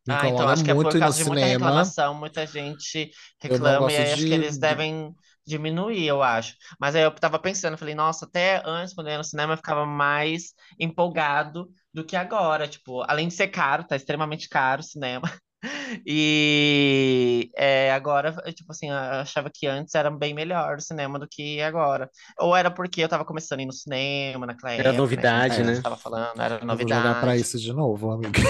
[0.08, 1.46] Me Ah, então acho que é por muito no causa de muita cinema.
[1.46, 3.12] reclamação, muita gente
[3.48, 5.14] Eu reclama, e aí acho que de, eles de- devem
[5.48, 6.56] diminuir, eu acho.
[6.80, 9.58] Mas aí eu tava pensando, falei, nossa, até antes, quando eu ia no cinema, eu
[9.58, 12.68] ficava mais empolgado do que agora.
[12.68, 15.22] Tipo, além de ser caro, tá extremamente caro o cinema.
[16.06, 21.20] E é, agora, eu, tipo assim, eu achava que antes era bem melhor o cinema
[21.20, 22.10] do que agora.
[22.40, 25.28] Ou era porque eu tava começando a ir no cinema naquela Era época, né?
[25.28, 25.82] Novidade, É, gente né?
[25.82, 27.38] tava falando, era eu vou jogar pra novidade.
[27.38, 28.44] isso de novo, amiga.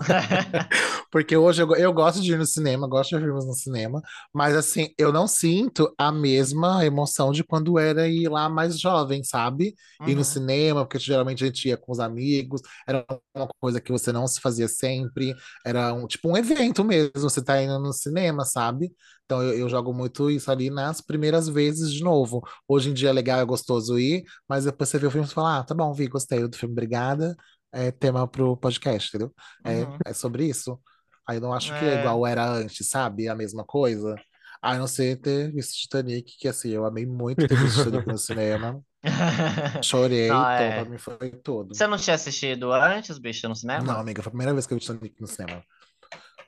[1.10, 4.00] Porque hoje eu, eu gosto de ir no cinema, gosto de ver filmes no cinema,
[4.32, 9.22] mas assim, eu não sinto a mesma emoção de quando era ir lá mais jovem,
[9.24, 9.74] sabe?
[10.06, 10.24] Ir no Uhum.
[10.24, 13.04] cinema, porque geralmente a gente ia com os amigos, era
[13.34, 15.34] uma coisa que você não se fazia sempre,
[15.64, 16.49] era um, tipo um evento
[16.84, 18.92] mesmo, você tá indo no cinema, sabe?
[19.24, 22.42] Então eu, eu jogo muito isso ali nas primeiras vezes de novo.
[22.68, 25.30] Hoje em dia é legal, é gostoso ir, mas depois você vê o filme e
[25.30, 27.36] fala, ah, tá bom, vi, gostei do filme, obrigada.
[27.72, 29.32] É tema pro podcast, entendeu?
[29.64, 29.98] É, Uhum.
[30.06, 30.80] é sobre isso.
[31.26, 31.94] Aí eu não acho que é É.
[31.94, 33.28] igual era antes, sabe?
[33.28, 34.20] A mesma coisa.
[34.62, 38.18] A não ser ter visto Titanic, que assim, eu amei muito ter visto Titanic no
[38.18, 38.82] cinema.
[39.82, 40.84] Chorei, Não, então pra é.
[40.84, 41.74] mim foi tudo.
[41.74, 44.00] Você não tinha assistido antes, bicho, no Não, cinema?
[44.00, 45.64] amiga, foi a primeira vez que eu vi Titanic no cinema.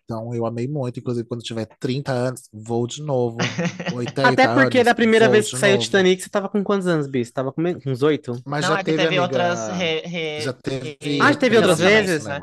[0.05, 3.38] Então eu amei muito, inclusive quando tiver 30 anos, vou de novo.
[3.88, 5.82] 80 Até porque anos, da primeira vez que saiu novo.
[5.84, 7.28] Titanic, você tava com quantos anos, Bis?
[7.28, 8.32] Você tava com uns oito?
[8.46, 11.78] Mas Não, já é teve, teve outras re, re, Já teve, Ah, já teve outras
[11.78, 12.24] vezes?
[12.26, 12.40] né?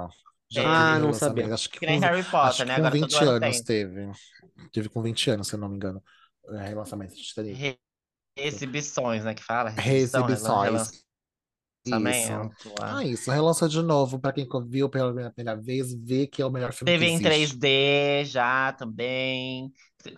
[0.51, 1.53] Já Ah, não sabia.
[1.53, 2.75] Acho que Que nem com, Harry acho Potter, que né?
[2.75, 3.63] com Agora todo 20 ano anos tem.
[3.63, 4.11] teve.
[4.71, 6.03] Teve com 20 anos, se eu não me engano.
[6.49, 7.59] É, relançamento de Titanic.
[7.59, 7.79] Re-
[8.35, 9.33] Exibições, né?
[9.35, 9.73] Que fala?
[9.85, 10.63] Exibição,
[11.85, 12.51] Reexibições.
[12.55, 12.69] Isso.
[12.79, 13.03] ah.
[13.03, 13.31] Isso.
[13.31, 16.93] Relança de novo pra quem viu pela primeira vez, vê que é o melhor filme
[16.93, 17.21] Teve em existe.
[17.21, 19.71] 3D já também.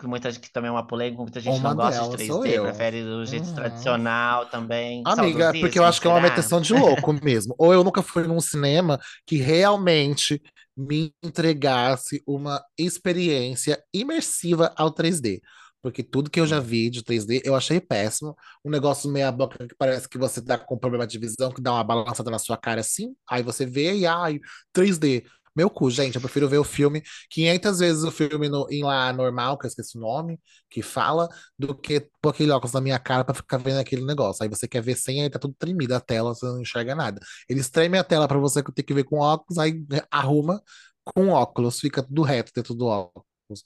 [0.04, 2.46] Muita, que também é uma polêmica, muita gente Uma não gosta de delas sou 3D,
[2.46, 2.60] eu.
[2.60, 3.54] prefere do jeito Uhum.
[3.54, 5.04] tradicional também.
[5.04, 6.22] Amiga, é porque eu Saudosismo, acho que é uma será?
[6.22, 7.54] meteção de louco mesmo.
[7.58, 10.40] Ou eu nunca fui num cinema que realmente
[10.76, 15.40] me entregasse uma experiência imersiva ao 3D.
[15.82, 16.62] Porque tudo que eu já Hum.
[16.62, 18.36] vi de 3D eu achei péssimo.
[18.64, 21.72] Um negócio meia boca que parece que você tá com problema de visão, que dá
[21.72, 23.14] uma balançada na sua cara assim.
[23.28, 24.40] Aí você vê e ai,
[24.72, 25.24] 3D.
[25.54, 29.12] Meu cu, gente, eu prefiro ver o filme 500 vezes o filme no, em lá
[29.12, 31.28] normal, que eu esqueci o nome, que fala,
[31.58, 34.42] do que pôr aquele óculos na minha cara pra ficar vendo aquele negócio.
[34.42, 37.20] Aí você quer ver sem, aí tá tudo tremido a tela, você não enxerga nada.
[37.48, 40.62] Eles tremem a tela pra você ter que ver com óculos, aí arruma
[41.04, 43.64] com óculos, fica tudo reto dentro do óculos.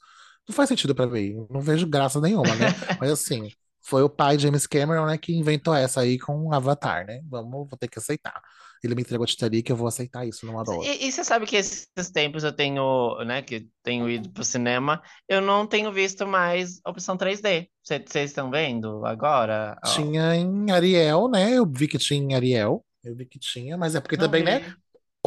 [0.48, 2.66] Não faz sentido pra mim, não vejo graça nenhuma, né?
[3.00, 3.50] Mas assim,
[3.82, 7.20] Foi o pai James Cameron, né, que inventou essa aí com Avatar, né?
[7.28, 8.40] Vamos, vou ter que aceitar.
[8.82, 10.84] Ele me entregou Titanic, eu vou aceitar isso numa boa.
[10.84, 15.00] E, e você sabe que esses tempos eu tenho, né, que tenho ido pro cinema,
[15.28, 17.68] eu não tenho visto mais opção 3D.
[17.82, 19.78] Cê- Vocês estão vendo agora?
[19.94, 21.52] Tinha em Ariel, né?
[21.52, 22.84] Eu vi que tinha em Ariel.
[23.04, 24.74] Eu vi que tinha, mas é porque não também, né?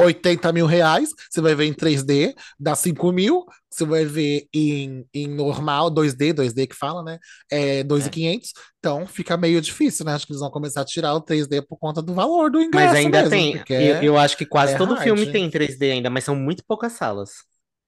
[0.00, 0.06] Vi.
[0.06, 5.04] 80 mil reais, você vai ver em 3D, dá 5 mil, você vai ver em,
[5.14, 7.18] em normal, 2D, 2D que fala, né?
[7.50, 7.84] É É.
[7.84, 10.14] 2.500, então fica meio difícil, né?
[10.14, 12.92] Acho que eles vão começar a tirar o 3D por conta do valor do Mas
[12.92, 13.64] ingresso ainda mesmo, tem.
[13.68, 15.32] Eu, é, eu acho que quase é todo filme hard.
[15.32, 17.30] tem 3D ainda, mas são muito poucas salas.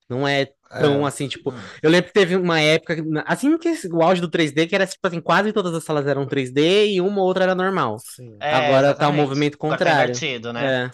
[0.08, 0.48] Não é
[0.78, 1.08] tão É.
[1.08, 1.54] assim, tipo.
[1.82, 2.96] Eu lembro que teve uma época,
[3.26, 6.26] assim que o auge do 3D, que era tipo assim, quase todas as salas eram
[6.26, 7.98] 3D e uma ou outra era normal.
[7.98, 8.36] Sim.
[8.40, 9.16] É, Agora tá o exatamente.
[9.16, 10.12] movimento tá contrário.
[10.12, 10.84] invertido, né?
[10.86, 10.90] É.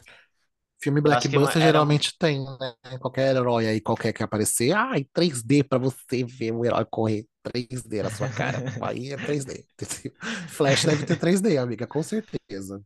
[0.81, 2.75] Filme blockbuster era- geralmente tem, né?
[3.01, 8.03] Qualquer herói aí, qualquer que aparecer, ai, 3D pra você ver o herói correr 3D
[8.03, 8.59] na sua cara.
[8.83, 9.65] Aí é 3D.
[10.49, 12.83] Flash deve ter 3D, amiga, com certeza.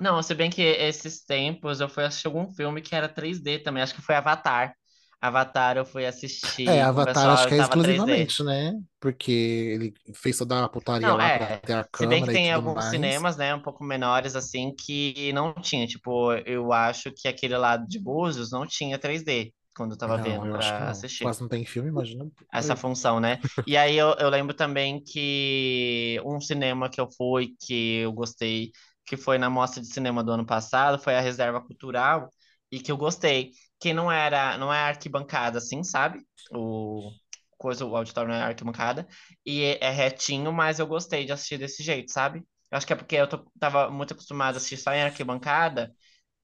[0.00, 3.82] Não, se bem que esses tempos eu fui assistir algum filme que era 3D também,
[3.82, 4.74] acho que foi Avatar.
[5.20, 8.26] Avatar eu fui assistir É, com o Avatar acho que é tava 3D.
[8.26, 8.72] exclusivamente, né?
[9.00, 11.38] Porque ele fez toda a putaria Não, lá é.
[11.38, 12.86] pra ter a Se bem que câmera tem alguns mais.
[12.86, 15.86] cinemas, né, um pouco menores, assim, que não tinha.
[15.86, 20.18] Tipo, eu acho que aquele lado de Búzios não tinha 3D quando eu tava Não,
[20.18, 20.90] vendo eu acho que pra não.
[20.90, 21.30] assistir.
[21.30, 22.30] Quase não tem filme, imagina.
[22.52, 23.40] essa função, né?
[23.66, 28.70] E aí eu, eu lembro também que um cinema que eu fui, que eu gostei,
[29.04, 32.28] que foi na Mostra de Cinema do ano passado, foi a Reserva Cultural,
[32.70, 33.50] e que eu gostei.
[33.78, 36.20] Que não era, não é arquibancada, assim, sabe?
[36.52, 37.10] O
[37.58, 39.06] coisa, o auditório não é arquibancada,
[39.44, 42.40] e é, retinho, mas eu gostei de assistir desse jeito, sabe?
[42.70, 45.90] Eu acho que é porque eu tô, tava muito acostumado a assistir só em arquibancada,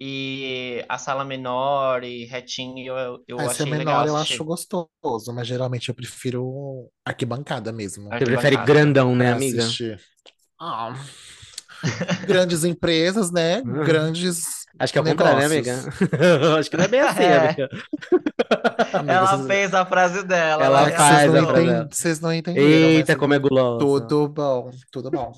[0.01, 4.45] e a sala menor e retinho eu, eu Esse é achei legal menor eu acho
[4.45, 9.65] gostoso, mas geralmente eu prefiro arquibancada mesmo Você prefere grandão, né, amiga?
[10.59, 10.93] Ah,
[12.27, 13.63] grandes empresas, né?
[13.87, 15.75] Grandes Acho que é o contrário, né, amiga?
[16.59, 17.37] Acho que não é bem assim, É.
[17.39, 17.69] amiga.
[19.07, 20.65] Ela vocês- fez a frase dela.
[20.65, 21.89] Ela ela faz vocês não, frase enten- dela.
[21.91, 23.79] vocês não entenderam, Eita, como é gulosa.
[23.79, 25.33] tudo bom, tudo bom.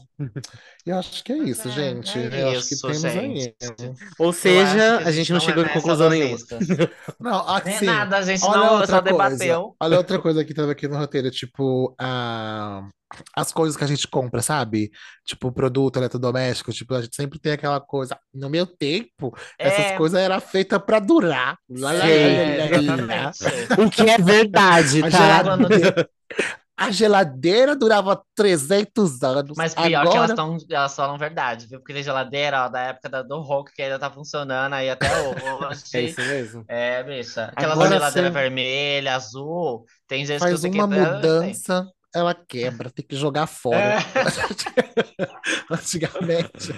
[0.86, 2.18] E eu acho que é isso, é, gente.
[2.18, 3.54] é eu acho que isso, temos gente.
[3.80, 3.94] aí.
[4.18, 6.36] Ou seja, que a gente não chegou em é conclusão nenhuma.
[6.38, 6.90] saudosista.
[7.18, 9.12] Não, Nem assim, nada, a gente olha não outra só coisa.
[9.30, 9.76] debateu.
[9.80, 12.86] Olha outra coisa que tava aqui no roteiro, tipo, a...
[13.34, 14.90] as coisas que a gente compra, sabe?
[15.24, 18.18] Tipo, produto eletrodoméstico, tipo, a gente sempre tem aquela coisa.
[18.34, 19.96] No meu tempo, essas É.
[19.96, 21.56] coisas eram feitas pra durar.
[21.70, 23.30] Lá, lá, lá, É, lá, lá, lá.
[23.30, 23.80] exatamente.
[23.86, 25.42] O que é verdade, tá?
[26.76, 29.56] a geladeira durava 300 anos.
[29.56, 31.78] Mas pior que elas, Agora, tão, elas falam verdade, viu?
[31.78, 35.06] Porque tem geladeira, ó, da época da- do Hulk, que ainda tá funcionando aí até
[35.06, 36.04] É hoje.
[36.06, 36.64] isso mesmo.
[36.68, 37.44] É, bicha.
[37.54, 42.90] Aquelas Agora geladeiras você- vermelha, azul, tem eu faz que uma tá- mudança, ela quebra,
[42.90, 43.76] tem que jogar fora.
[43.76, 43.98] É.
[45.70, 46.72] Antigamente,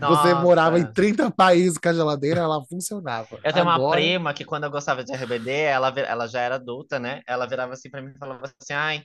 [0.00, 0.92] você morava em Nossa.
[0.94, 3.38] 30 países com a geladeira, ela funcionava.
[3.42, 6.56] Eu tenho uma Agora, prima que quando eu gostava de RBD, ela, ela já era
[6.56, 7.20] adulta, né?
[7.26, 9.02] Ela virava assim pra mim e falava assim, ai,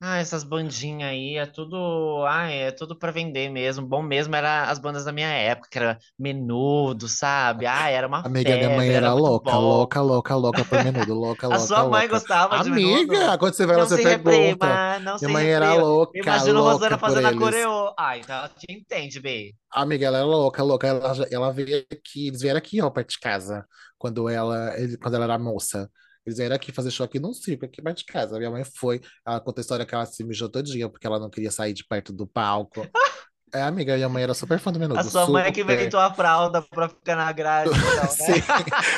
[0.00, 3.86] ai, essas bandinhas aí é tudo, ai, é tudo pra vender mesmo.
[3.86, 7.66] Bom mesmo era as bandas da minha época, que era Menudo, sabe?
[7.66, 11.14] Ai, era uma Amiga, minha mãe febre, era muito louca, louca, louca, louca por menudo,
[11.14, 12.08] louca, A louca, sua mãe louca.
[12.08, 13.14] gostava de Menudo?
[13.14, 14.82] Amiga, quando você vai lá, você pergunta.
[14.82, 15.74] reprima, não Minha mãe era reprima.
[15.74, 17.94] louca, Imagina louca Rosana fazendo a coreô.
[17.98, 19.54] Ah, então ela te entende, B.
[19.70, 20.86] Amiga, ela é louca, louca.
[20.86, 23.66] Ela, ela veio aqui, eles vieram aqui, ó, perto de casa,
[23.98, 25.90] quando ela, quando ela era moça.
[26.28, 28.36] Eles vieram aqui fazer show aqui num circo, aqui perto de casa.
[28.38, 31.30] Minha mãe foi, ela conta a história que ela se mijou todinha, porque ela não
[31.30, 32.86] queria sair de perto do palco.
[33.50, 35.72] É, amiga, minha mãe era super fã do Menudo, A sua mãe é que super.
[35.72, 38.06] inventou a fralda pra ficar na grade, então, né?
[38.08, 38.42] Sim,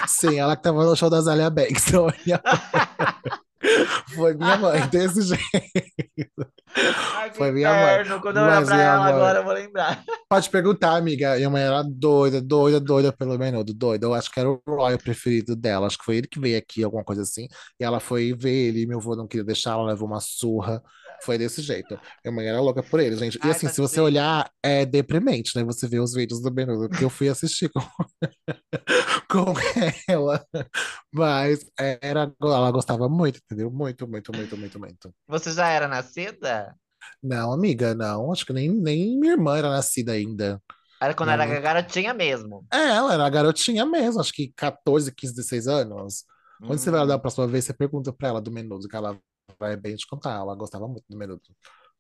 [0.08, 1.86] sim, ela que tava no show da Zélia Banks.
[1.86, 3.38] Então, minha mãe-
[4.16, 5.40] Foi minha mãe, desse jeito.
[6.76, 8.20] Ai, Foi minha mãe.
[8.20, 10.04] Quando eu olhar pra ela mãe- agora, eu vou lembrar.
[10.28, 11.36] Pode perguntar, amiga.
[11.36, 14.06] Minha mãe era doida, doida, doida pelo Menudo, doida.
[14.06, 15.86] Eu acho que era o Roy o preferido dela.
[15.86, 17.48] Acho que foi ele que veio aqui, alguma coisa assim.
[17.78, 20.82] E ela foi ver ele, meu avô não queria deixar, ela levou uma surra.
[21.22, 21.98] Foi desse jeito.
[22.24, 23.38] Minha mãe era louca por ele, gente.
[23.38, 25.62] E Ai, assim, se você olhar, é deprimente, né?
[25.64, 27.80] Você vê os vídeos do Menudo, porque eu fui assistir com,
[29.28, 29.54] com
[30.08, 30.44] ela.
[31.12, 33.70] Mas era, ela gostava muito, entendeu?
[33.70, 35.14] Muito, muito, muito, muito, muito.
[35.26, 36.74] Você já era nascida?
[37.22, 38.32] Não, amiga, não.
[38.32, 40.62] Acho que nem, nem minha irmã era nascida ainda.
[41.00, 42.66] Era quando Minha era mãe- garotinha mesmo.
[42.72, 46.24] É, ela era garotinha mesmo, acho que 14, 15, 16 anos.
[46.66, 47.20] Quando você vai lá da Hum.
[47.20, 49.18] próxima vez, você pergunta pra ela do Menudo, que ela
[49.58, 50.36] vai bem te contar.
[50.36, 51.42] Ela gostava muito do Menudo.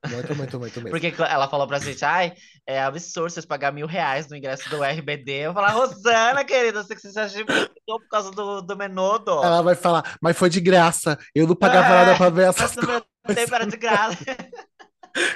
[0.08, 0.90] Muito, muito, muito mesmo.
[0.90, 2.32] Porque ela falou pra gente, ai,
[2.66, 5.30] é absurdo vocês pagar mil reais no ingresso do RBD.
[5.32, 9.30] Eu falei, Rosana, querida, você que você já por causa do, do Menudo.
[9.30, 11.18] Ela vai falar, mas foi de graça.
[11.34, 14.24] Eu não pagava É, nada pra ver essas meu tempo era de graça.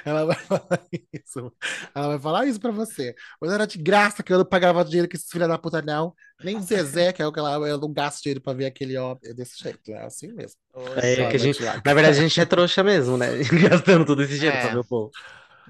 [0.04, 0.80] Ela vai falar
[1.12, 1.52] isso.
[1.94, 3.14] Ela vai falar isso pra você.
[3.40, 6.14] Mas era de graça que eu não pagava dinheiro com esses filha da puta, não.
[6.42, 9.18] Nem Zezé, que é o que ela, eu não gasto dinheiro pra ver aquele homem.
[9.24, 10.56] É desse jeito, é assim mesmo.
[10.96, 11.80] É que a gente, lá.
[11.84, 13.28] na verdade, a gente é trouxa mesmo, né?
[13.70, 14.60] Gastando todo esse dinheiro É.
[14.62, 15.10] pra ver o povo.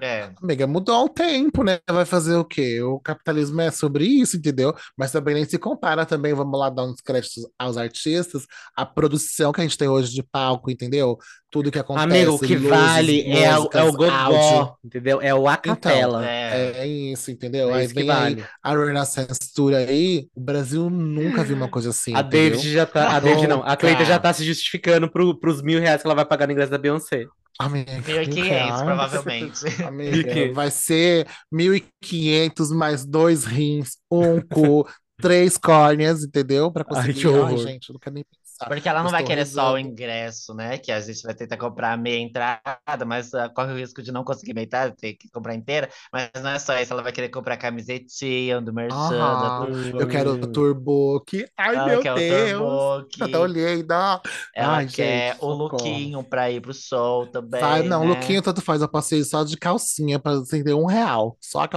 [0.01, 0.29] É.
[0.41, 1.79] Amiga, mudou o tempo, né?
[1.89, 2.81] Vai fazer o quê?
[2.81, 4.73] O capitalismo é sobre isso, entendeu?
[4.97, 9.51] Mas também nem se compara também, vamos lá dar uns créditos aos artistas, a produção
[9.51, 11.17] que a gente tem hoje de palco, entendeu?
[11.49, 15.21] Tudo que acontece, Amigo, o que luzes, vale é, o- é o gogó, entendeu?
[15.21, 16.21] É o a Então.
[16.21, 16.79] É.
[16.79, 17.69] É isso, entendeu?
[17.69, 18.45] É Aí isso que vem aí vale.
[18.61, 22.51] a Renaissance Tour aí, o Brasil nunca viu uma coisa assim, A entendeu?
[22.57, 23.15] David já tá.
[23.15, 23.63] A David não.
[23.63, 23.77] A.
[23.77, 26.71] Cleita já tá se justificando pro, pros mil reais que ela vai pagar no ingresso
[26.71, 27.25] da Beyoncé.
[27.57, 28.81] Amiga, 1.500, reais.
[28.81, 29.65] provavelmente.
[29.81, 30.53] Amiga, 1.500.
[30.53, 34.87] vai ser 1.500 mais dois rins, um cu,
[35.21, 36.71] três córneas, entendeu?
[36.71, 37.13] Pra Ai, conseguir.
[37.13, 37.57] que horror.
[37.57, 38.44] gente, eu não quero nem pensar.
[38.67, 40.77] Porque ela não vai querer só o ingresso, né?
[40.77, 44.23] Que a gente vai tentar comprar meia entrada, mas ah, corre o risco de não
[44.23, 45.89] conseguir meia entrada, ter que comprar inteira.
[46.11, 49.65] Mas não é só isso, ela vai querer comprar camisetinha do Merchan.
[49.65, 49.99] Turbo.
[49.99, 51.45] Eu quero o Turbook.
[51.57, 53.07] Ai, Ela meu Deus.
[53.17, 54.21] Tá tão linda.
[54.53, 55.57] ela Ai, quer gente, o socorro.
[55.57, 58.05] lookinho pra ir pro show também, não, né?
[58.05, 58.81] Luquinho tanto faz.
[58.81, 61.37] Eu passei só de calcinha pra acender um real.
[61.41, 61.67] Só a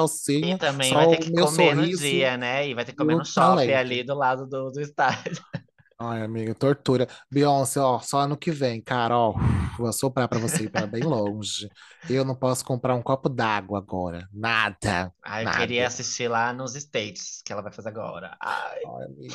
[0.40, 2.68] E calcinha, também só vai ter que comer no sorriso dia, né?
[2.68, 3.74] E vai ter que e comer o no shopping talento.
[3.76, 5.42] ali do lado do, do estádio.
[6.00, 7.08] Ai, amiga, tortura.
[7.30, 9.34] Beyoncé, ó, só ano que vem, cara, ó.
[9.76, 11.68] Vou soprar pra você ir pra bem longe.
[12.08, 14.28] Eu não posso comprar um copo d'água agora.
[14.32, 15.12] Nada.
[15.24, 15.58] Ai, eu Nada.
[15.58, 18.36] queria assistir lá nos States, que ela vai fazer agora.
[18.40, 19.34] Ai, Ai, amiga.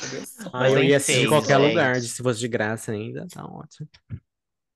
[0.54, 1.70] Ah, eu ia assistir em qualquer gente.
[1.70, 3.90] lugar, se fosse de graça ainda, tá ótimo.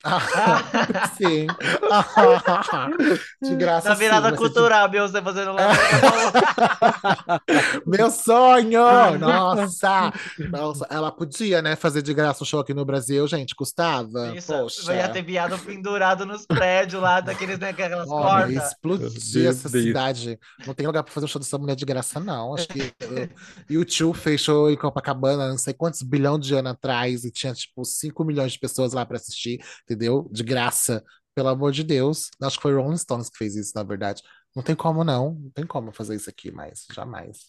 [0.07, 1.47] Ah, sim.
[3.41, 5.67] De graça, Na sim, virada ser de- cultural, Beyoncé fazendo lá.
[7.85, 9.17] Meu sonho!
[9.19, 10.13] Nossa!
[10.49, 14.35] Nossa, ela podia, né, fazer de graça o show aqui no Brasil, gente, custava.
[14.35, 14.93] Isso, Poxa.
[14.93, 18.71] ia ter viado pendurado nos prédios lá, daqueles, né, aquelas Olha, cordas.
[18.71, 19.83] explodir essa Deus.
[19.83, 20.39] cidade.
[20.65, 22.53] Não tem lugar pra fazer o show dessa mulher de graça, não.
[22.55, 22.93] Acho que
[23.69, 27.83] o YouTube fechou em Copacabana, não sei quantos bilhões de anos atrás, e tinha, tipo,
[27.83, 29.96] 5 milhões de pessoas lá pra assistir, entendeu?
[30.31, 31.03] De graça.
[31.35, 32.31] Pelo amor de Deus.
[32.41, 34.23] Acho que foi Rolling Stones que fez isso, na verdade.
[34.57, 35.37] Não tem como, não.
[35.39, 36.87] Não tem como fazer isso aqui mais.
[36.91, 37.45] Jamais.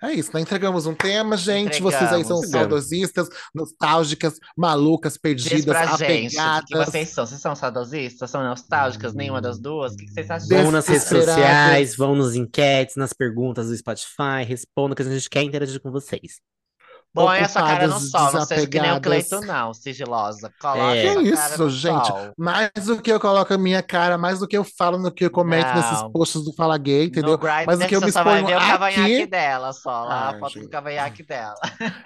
[0.00, 0.40] É isso, né?
[0.40, 1.82] Entregamos um tema, gente.
[1.82, 6.86] Vocês aí são saudosistas, nostálgicas, malucas, Diz perdidas, pra gente o que, que apegadas.
[6.86, 7.26] vocês são.
[7.26, 8.30] Vocês são saudosistas?
[8.30, 9.12] São nostálgicas?
[9.12, 9.94] Nenhuma das duas?
[9.94, 10.46] O que, vocês acham?
[10.46, 15.28] Vão nas redes sociais, vão nos enquetes, nas perguntas do Spotify, respondam que a gente
[15.28, 16.40] quer interagir com vocês.
[17.24, 19.00] Põe essa cara no sol, não seja que nem o.
[19.00, 20.52] Cleiton, não, sigilosa.
[20.60, 21.06] Coloca É.
[21.06, 22.06] essa Que cara isso, no gente?
[22.06, 22.32] sol.
[22.38, 25.24] Mais do que eu coloco a minha cara, mais do que eu falo no que
[25.24, 26.10] eu comento nesses Não.
[26.12, 27.38] posts do Fala Gay, entendeu?
[27.66, 30.04] Mas o que eu me só vai exponho ver o cavanhaque aqui dela, só.
[30.04, 30.62] Lá Ai, a foto gente.
[30.64, 31.54] do cavanhaque dela.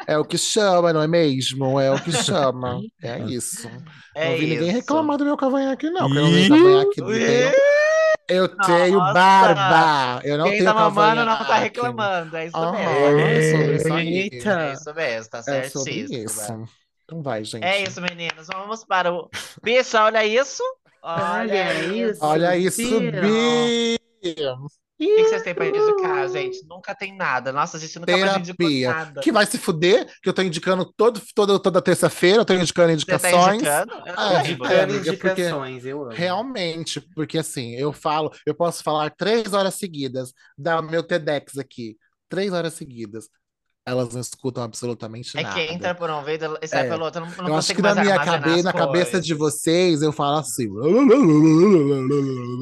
[0.06, 1.78] é o que chama, não é mesmo?
[1.80, 2.80] É o que chama.
[3.02, 3.68] É isso.
[4.14, 4.76] É não vi ninguém isso.
[4.76, 6.06] reclamar do meu cavanhaque, não.
[6.08, 7.06] porque Eu não Ih, cavanhaque, não
[8.30, 8.42] tenho.
[8.42, 9.12] Eu tenho Nossa.
[9.12, 10.20] barba.
[10.24, 13.20] Eu não Quem tenho tá mamando não tá reclamando, é isso Aham, mesmo.
[13.20, 13.88] é sobre isso.
[13.92, 14.50] Eita.
[14.60, 16.24] É isso mesmo, tá É sobre certíssimo.
[16.24, 16.68] isso.
[17.04, 17.64] Então vai, gente.
[17.64, 18.46] É isso, meninas.
[18.46, 19.28] Vamos para o.
[19.62, 20.62] Bicha, olha isso.
[21.02, 22.20] Olha Olha isso.
[22.24, 23.00] Olha isso.
[23.10, 23.96] Bi!
[25.00, 26.62] O que que vocês têm pra indicar, gente?
[26.66, 27.50] Nunca tem nada.
[27.52, 28.88] Nossa, a gente nunca mais indicou Terapia.
[28.92, 29.20] nada.
[29.22, 32.88] Que vai se fuder, que eu tô indicando todo, todo, toda terça-feira, eu tô indicando
[32.98, 33.54] Você tá indicações.
[33.62, 33.92] indicando?
[33.94, 34.50] Eu não Ah, lembro.
[34.50, 34.92] indicando.
[35.18, 36.12] Porque indicações, eu amo.
[36.12, 41.96] Realmente, porque assim, eu falo, eu posso falar três horas seguidas, dar meu TEDx aqui,
[42.28, 43.28] três horas seguidas.
[43.86, 45.54] Elas não escutam absolutamente É nada.
[45.54, 46.90] que entra por um ouvido e sai É.
[46.90, 47.22] pelo outro.
[47.22, 50.36] Eu não, não Eu acho que na minha cabeça, na cabeça de vocês, eu falo
[50.38, 50.68] assim.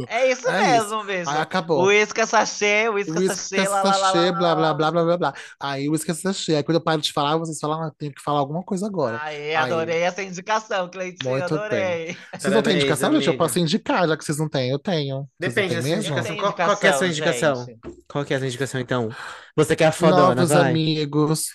[0.09, 1.29] É isso É mesmo, bicho.
[1.29, 1.85] Aí acabou.
[1.87, 4.75] Uísca sachê, Whisky sachê, lá, sachê, lá, blá, blá, lá.
[4.75, 5.35] blá, blá, blá, blá.
[5.61, 6.55] Aí o whisky sachê.
[6.57, 9.21] Aí quando eu paro de falar, vocês falam, ah, tenho que falar alguma coisa agora.
[9.23, 9.55] Aí.
[9.55, 11.59] adorei essa indicação, Cleitinho, Muito bem.
[11.59, 12.17] adorei.
[12.39, 13.27] Vocês não têm indicação, gente?
[13.27, 13.45] Eu amiga.
[13.45, 15.29] posso indicar, já que vocês não têm, eu tenho.
[15.39, 16.13] Depende têm da sua mesmo?
[16.13, 16.37] indicação.
[16.37, 17.67] Qual- qual que é a sua indicação?
[17.67, 17.79] gente.
[18.09, 19.11] Qual que é a sua indicação, então?
[19.59, 20.71] Você quer a fodona, Novos vai?
[20.71, 21.49] amigos,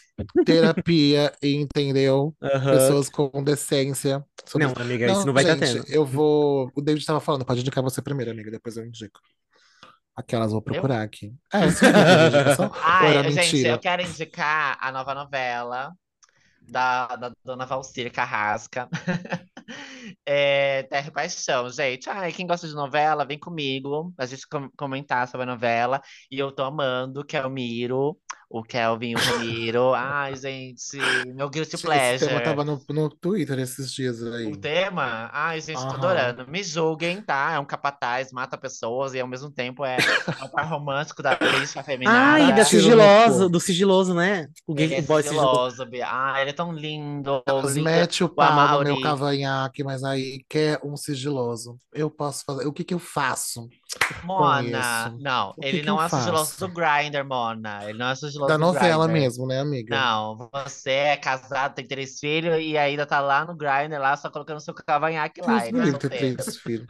[0.45, 2.35] terapia, entendeu?
[2.43, 2.71] Aham.
[2.71, 4.21] Pessoas com decência.
[4.45, 5.95] sobre Não, amiga, isso não vai estar gente, tendo.
[5.95, 6.69] eu vou.
[6.75, 9.21] O David estava falando, pode indicar você primeiro, amiga, depois eu indico.
[10.17, 11.33] Aquelas vou procurar aqui.
[11.53, 11.91] É, isso é
[12.81, 13.69] Ai, gente, mentira?
[13.69, 15.93] eu quero indicar a nova novela
[16.61, 18.89] da, da Dona Valcir Carrasca.
[20.25, 22.09] É, Terra e Paixão, gente.
[22.09, 26.01] Ai, quem gosta de novela, vem comigo a gente com- comentar sobre a novela.
[26.31, 28.17] E eu tô amando, que é o Miro,
[28.53, 29.93] O Kelvin e o Ramiro.
[29.97, 30.95] Ai, gente,
[31.35, 32.43] meu guilty Esse tema pleasure.
[32.43, 34.55] tava no, no Twitter esses dias O aí.
[34.57, 35.27] tema?
[35.33, 35.93] Ai, gente, tô Aham.
[35.95, 36.47] adorando.
[36.47, 37.53] Me julguem, tá?
[37.53, 41.33] É um capataz, mata pessoas e ao mesmo tempo é, é o par romântico da
[41.33, 42.43] bicha afeminada.
[42.43, 44.47] Ai, da sigiloso, do sigiloso, né?
[44.67, 45.87] O gay, Ele é o boy sigiloso.
[46.05, 47.43] Ah, ele é tão lindo.
[47.47, 47.85] Mas lindo.
[47.85, 51.79] mete o O pau no meu cavanhaque, mas aí quer um sigiloso.
[51.91, 52.67] Eu posso fazer.
[52.67, 53.67] O que que eu faço?
[54.21, 55.17] Mona, isso.
[55.19, 56.57] não, O que ele que não é faço?
[56.57, 57.83] do Grindr, Mona.
[57.89, 59.07] Ele não é sigiloso Da do novela Grindr.
[59.07, 59.95] mesmo, né, amiga?
[59.95, 64.29] Não, você é casado, tem três filhos e ainda tá lá no Grindr, lá só
[64.31, 66.87] colocando seu cavanhaque lá, Deus e não é ter três filhos.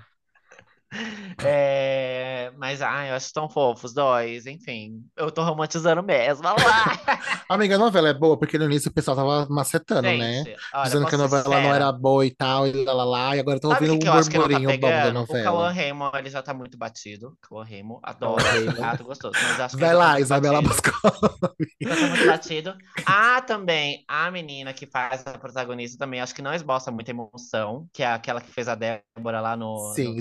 [1.44, 5.04] É, mas, ai, eu acho tão fofos os dois, enfim.
[5.18, 7.00] Eu tô romantizando mesmo, olha lá.
[7.50, 10.44] Amiga, a novela é boa porque no início o pessoal tava macetando, né?
[10.44, 11.76] Gente, olha, Dizendo que a posso ser novela não sincera.
[11.76, 13.98] era boa e tal, e lá, lá, lá, e agora eu tô Sabe o ouvindo
[13.98, 15.28] que, um que eu acho que não tá burburinho bom da pegando?
[15.30, 15.74] O Cauã novela.
[15.74, 17.38] Raymond, ele já tá muito batido.
[17.41, 18.78] Cauã Raymond, adoro, Cauã Raymond.
[18.80, 20.70] gato gostoso, mas acho que Vai ele tá lá, muito Isabela batido.
[20.70, 21.14] Boscov.
[21.82, 22.76] Já tá muito batido.
[23.06, 27.88] Ah, também, a menina que faz a protagonista também, acho que não esboça muita emoção,
[27.94, 30.16] que é aquela que fez a Débora lá no, no Sim,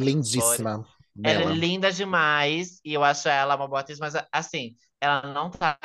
[1.22, 5.50] Ela é linda demais e eu acho ela uma boa atriz, mas assim, ela não
[5.50, 5.78] tá.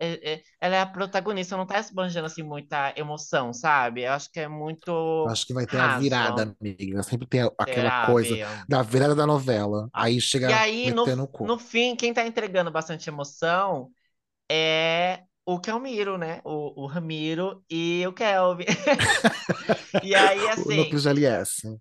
[0.00, 4.02] é- é- Ela é a protagonista, não tá esbanjando assim muita emoção, sabe?
[4.04, 4.92] Eu acho que é muito
[5.24, 5.88] Acho que vai ter a raso.
[5.88, 7.02] virada, amiga.
[7.02, 8.68] Sempre tem aquela Será, coisa Bia?
[8.68, 9.88] da virada da novela.
[9.92, 13.90] Aí E chega aí, no, o no fim, quem tá entregando bastante emoção
[14.50, 16.40] é o Kelmiro, né?
[16.44, 18.66] O, o Ramiro e o Kelvin.
[20.02, 20.72] E aí, O assim.
[20.72, 21.80] núcleo de LS.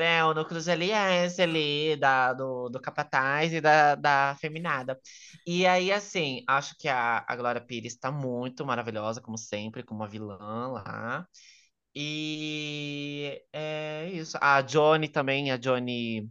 [0.00, 4.98] É, o núcleo de LS ali, da, do, do Capataz e da, da Feminada.
[5.46, 10.00] E aí, assim, acho que a, a Glória Pires está muito maravilhosa, como sempre, como
[10.00, 11.26] uma vilã lá.
[11.94, 14.38] E é isso.
[14.40, 16.30] A Johnny também, a Johnny.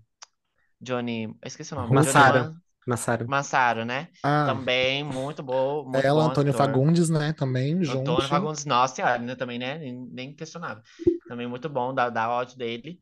[0.82, 1.36] Johnny.
[1.46, 1.94] Esqueci o nome.
[1.94, 2.56] Massaro.
[2.86, 3.28] Massaro.
[3.28, 4.10] Massaro, né?
[4.24, 6.54] Ah, Também muito boa, muito ela, bom Antônio ator.
[6.54, 7.34] Fagundes, né?
[7.34, 8.16] Também junto.
[8.16, 9.78] Antônio Fagundes, nossa senhora, né, também, né?
[9.80, 10.84] Nem, nem questionável.
[11.28, 13.02] Também muito bom, dá, dá ódio dele.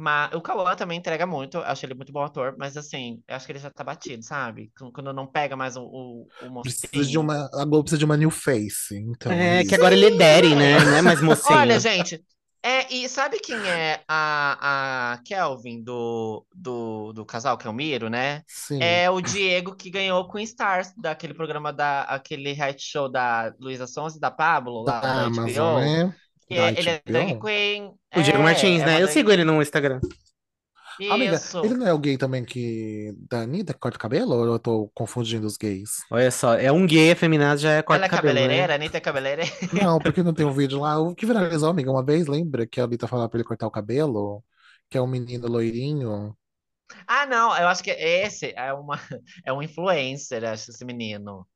[0.00, 3.36] Mas o Cauã também entrega muito, eu acho ele muito bom ator, mas assim, eu
[3.36, 4.72] acho que ele já tá batido, sabe?
[4.94, 7.18] Quando- não pega mais o, o, o Precisa de mocinho.
[7.18, 7.48] uma.
[7.54, 8.96] A Globo precisa de uma new face.
[8.96, 10.78] Então, É, é que agora ele é Daddy, né?
[10.80, 11.58] Não é mais mocinho.
[11.58, 12.22] Olha, gente,
[12.62, 17.72] é, e sabe quem é a, a Kelvin do, do, do casal, que é o
[17.72, 18.42] Miro, né?
[18.46, 18.80] Sim.
[18.82, 23.86] É o Diego que ganhou Queen Stars, daquele programa, da, aquele reality show da Luísa
[23.86, 25.80] Sonza e da Pablo, lá Da da Amazon, HBO.
[25.80, 26.14] né?
[26.50, 27.92] Que Da é- ele é drag queen.
[28.16, 28.94] O Diego é, Martins, é né?
[28.96, 30.00] Eu drag- sigo ele no Instagram.
[31.10, 31.64] Amiga, Isso.
[31.64, 33.14] ele não é o gay também que.
[33.30, 34.34] Da Anitta, que corta o cabelo?
[34.34, 35.92] Ou eu tô confundindo os gays?
[36.10, 38.40] Olha só, é um gay afeminado, já é corta Ela é cabelo, né?
[38.40, 39.50] cabeleireira, a Anitta é cabeleireira.
[39.94, 40.98] Não, porque não tem um vídeo lá.
[40.98, 43.70] O que viralizou, amiga, uma vez, lembra que a Anitta falava pra ele cortar o
[43.70, 44.44] cabelo?
[44.90, 46.36] Que é um menino loirinho.
[47.06, 48.98] Ah, não, eu acho que esse é uma
[49.46, 51.46] é um influencer, acho esse menino.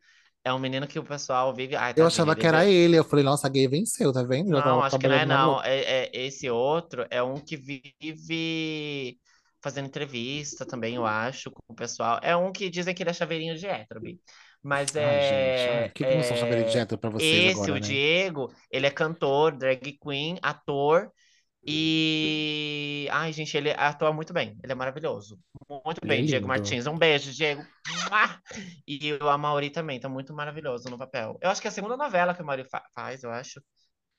[0.45, 1.75] É um menino que o pessoal vive.
[1.75, 2.97] Ai, Eu tadinho, achava que era ele.
[2.99, 4.55] Eu falei, nossa, a gay venceu, tá vendo?
[4.55, 5.63] Já Não, acho que não é não.
[5.63, 9.19] É, é- esse outro é um que vive
[9.63, 12.21] fazendo entrevista também, eu acho, com o pessoal.
[12.23, 14.21] É um que dizem que ele é chaveirinho de hétero, Bi.
[14.63, 15.57] Mas é.
[15.57, 17.81] gente, ai, que que são chaveirinho de é, hétero pra vocês Esse, agora, o né?
[17.81, 21.11] Diego, ele é cantor, drag queen, ator.
[21.67, 23.09] E.
[23.11, 24.59] Ai, gente, ele atua muito bem.
[24.63, 25.39] Ele é maravilhoso.
[25.69, 26.49] Muito é bem, Diego lindo.
[26.49, 26.87] Martins.
[26.87, 27.65] Um beijo, Diego.
[28.87, 31.39] E o Amaury também, tá muito maravilhoso no papel.
[31.41, 33.63] Eu acho que é a segunda novela que o Amaury fa- faz, eu acho.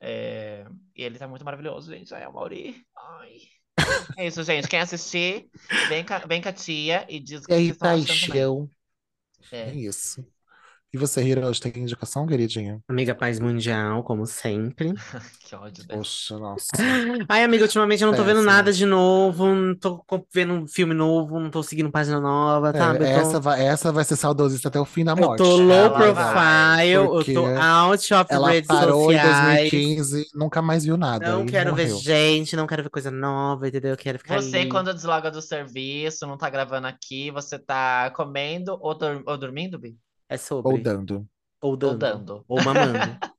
[0.02, 0.66] É,
[0.96, 2.14] E ele tá muito maravilhoso, gente.
[2.14, 2.84] Ai, Amaury.
[2.98, 3.40] Ai.
[4.18, 4.68] É isso, gente.
[4.68, 5.50] Quem assistir,
[5.90, 8.06] vem com, a- vem com a tia e diz que também.
[8.06, 8.70] paixão.
[9.52, 9.70] É.
[9.70, 10.26] É isso.
[10.96, 12.80] E você, Hiro, hoje tem indicação, queridinha?
[12.88, 14.94] Amiga Paz Mundial, como sempre.
[15.46, 16.00] Que ódio dela.
[16.00, 16.68] Poxa, nossa.
[17.28, 20.94] Ai, amiga, ultimamente eu não tô vendo nada de novo, não tô vendo um filme
[20.94, 23.04] novo, não tô seguindo página nova, É, sabe?
[23.04, 25.44] Eu tô, essa, vai, essa vai ser saudosista até o fim da eu morte.
[25.44, 29.70] tô low Ela vai, profile, eu tô out of Ela redes parou em sociais.
[29.72, 31.30] 2015, nunca mais viu nada.
[31.30, 32.00] Não quero ver morreu.
[32.00, 33.92] gente, não quero ver coisa nova, entendeu?
[33.92, 34.70] Eu quero ficar Você, ali.
[34.70, 39.78] quando desloga do serviço, não tá gravando aqui, você tá comendo ou, dur- ou dormindo,
[39.78, 39.96] Bi?
[40.30, 40.72] É sobre.
[40.72, 41.28] Ou dando.
[41.62, 41.98] Ou Ou dando.
[42.00, 42.46] dando.
[42.48, 43.18] Ou mamando.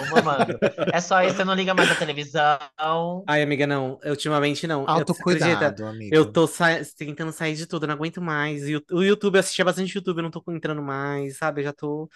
[0.00, 0.58] Ou mamando.
[0.92, 2.58] É só isso, você não liga mais a televisão.
[3.26, 3.98] Ai, amiga, não.
[4.04, 4.80] Ultimamente não.
[4.82, 5.02] Eu, você acredita?
[5.02, 6.16] Autocuidado, amiga.
[6.16, 8.68] Eu tô sa- tentando sair de tudo, eu não aguento mais.
[8.68, 11.60] E O YouTube, eu assistia bastante YouTube, eu não tô entrando mais, sabe?
[11.60, 12.08] Eu já tô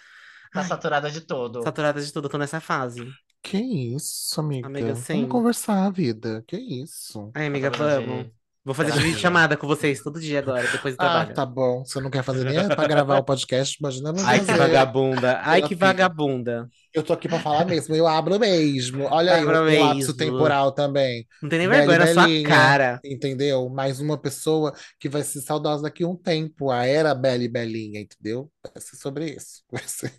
[0.53, 0.67] Tá Ai.
[0.67, 1.61] saturada de tudo.
[1.63, 3.05] saturada de tudo, eu tô nessa fase.
[3.41, 4.67] Que isso, amiga?
[4.67, 5.13] Amiga, sim.
[5.15, 6.43] Vamos conversar, vida.
[6.47, 7.31] Que isso?
[7.35, 8.27] Ai, amiga, vamos.
[8.65, 9.17] Vou fazer Terapia.
[9.19, 11.33] chamada com vocês todo dia agora, depois do Ah, trabalho.
[11.35, 11.85] tá bom.
[11.85, 15.39] Você não quer fazer nem pra gravar o podcast, imagina não Ai, que vagabunda.
[15.43, 16.67] Ai, que vagabunda.
[16.91, 19.03] Eu tô aqui pra falar mesmo, eu abro mesmo.
[19.11, 21.27] Olha aí, o, Abro o lapso temporal também.
[21.43, 22.99] Não tem nem vergonha na sua cara.
[23.05, 23.69] Entendeu?
[23.69, 26.71] Mais uma pessoa que vai ser saudosa daqui a um tempo.
[26.71, 28.49] A era Bela e Belinha, entendeu?
[28.63, 29.61] Vai ser sobre isso.
[29.71, 30.11] Vai ser-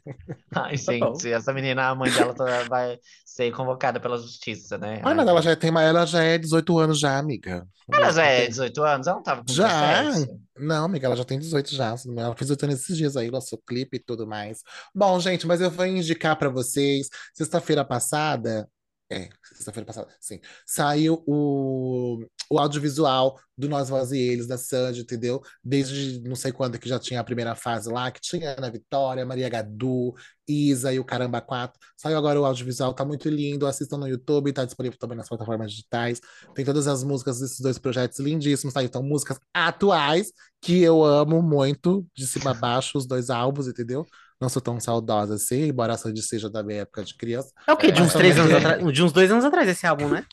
[0.54, 2.96] Ai, Tá gente, essa menina, a mãe dela tá- vai
[3.36, 4.98] ser convocada pela justiça, né?
[5.04, 7.68] Ah, não, ela já tem, ela já é 18 anos já, amiga.
[7.92, 9.06] Ela já é Tem- 18 anos?
[9.06, 10.02] Ela não tava com Já?
[10.04, 10.40] 17?
[10.58, 11.88] Não, amiga, ela já tem 18 já.
[12.16, 14.62] Ela fez 18 anos esses dias aí, lançou clipe e tudo mais.
[14.94, 17.10] Bom, gente, mas eu vou indicar pra vocês.
[17.34, 18.66] Sexta-feira passada.
[19.08, 20.40] É, sexta-feira passada, sim.
[20.66, 25.40] Saiu o, o audiovisual do Nós, Vós e Eles, da Sandy, entendeu?
[25.62, 29.24] Desde não sei quando que já tinha a primeira fase lá, que tinha Ana Vitória,
[29.24, 30.12] Maria Gadu,
[30.46, 31.78] Isa e o Caramba 4.
[31.96, 33.66] Saiu agora o audiovisual, tá muito lindo.
[33.66, 36.20] Assistam no YouTube, tá disponível também nas plataformas digitais.
[36.52, 38.82] Tem todas as músicas desses dois projetos lindíssimos, tá?
[38.82, 44.04] Então, músicas atuais que eu amo muito, de cima a baixo, os dois álbuns, entendeu?
[44.40, 47.50] Não sou tão saudosa assim, embora a Sandy seja da minha época de criança.
[47.66, 47.90] É o quê?
[47.92, 48.52] De É, uns três também.
[48.52, 48.92] anos atrás?
[48.92, 50.24] De uns dois anos atrás esse álbum, né?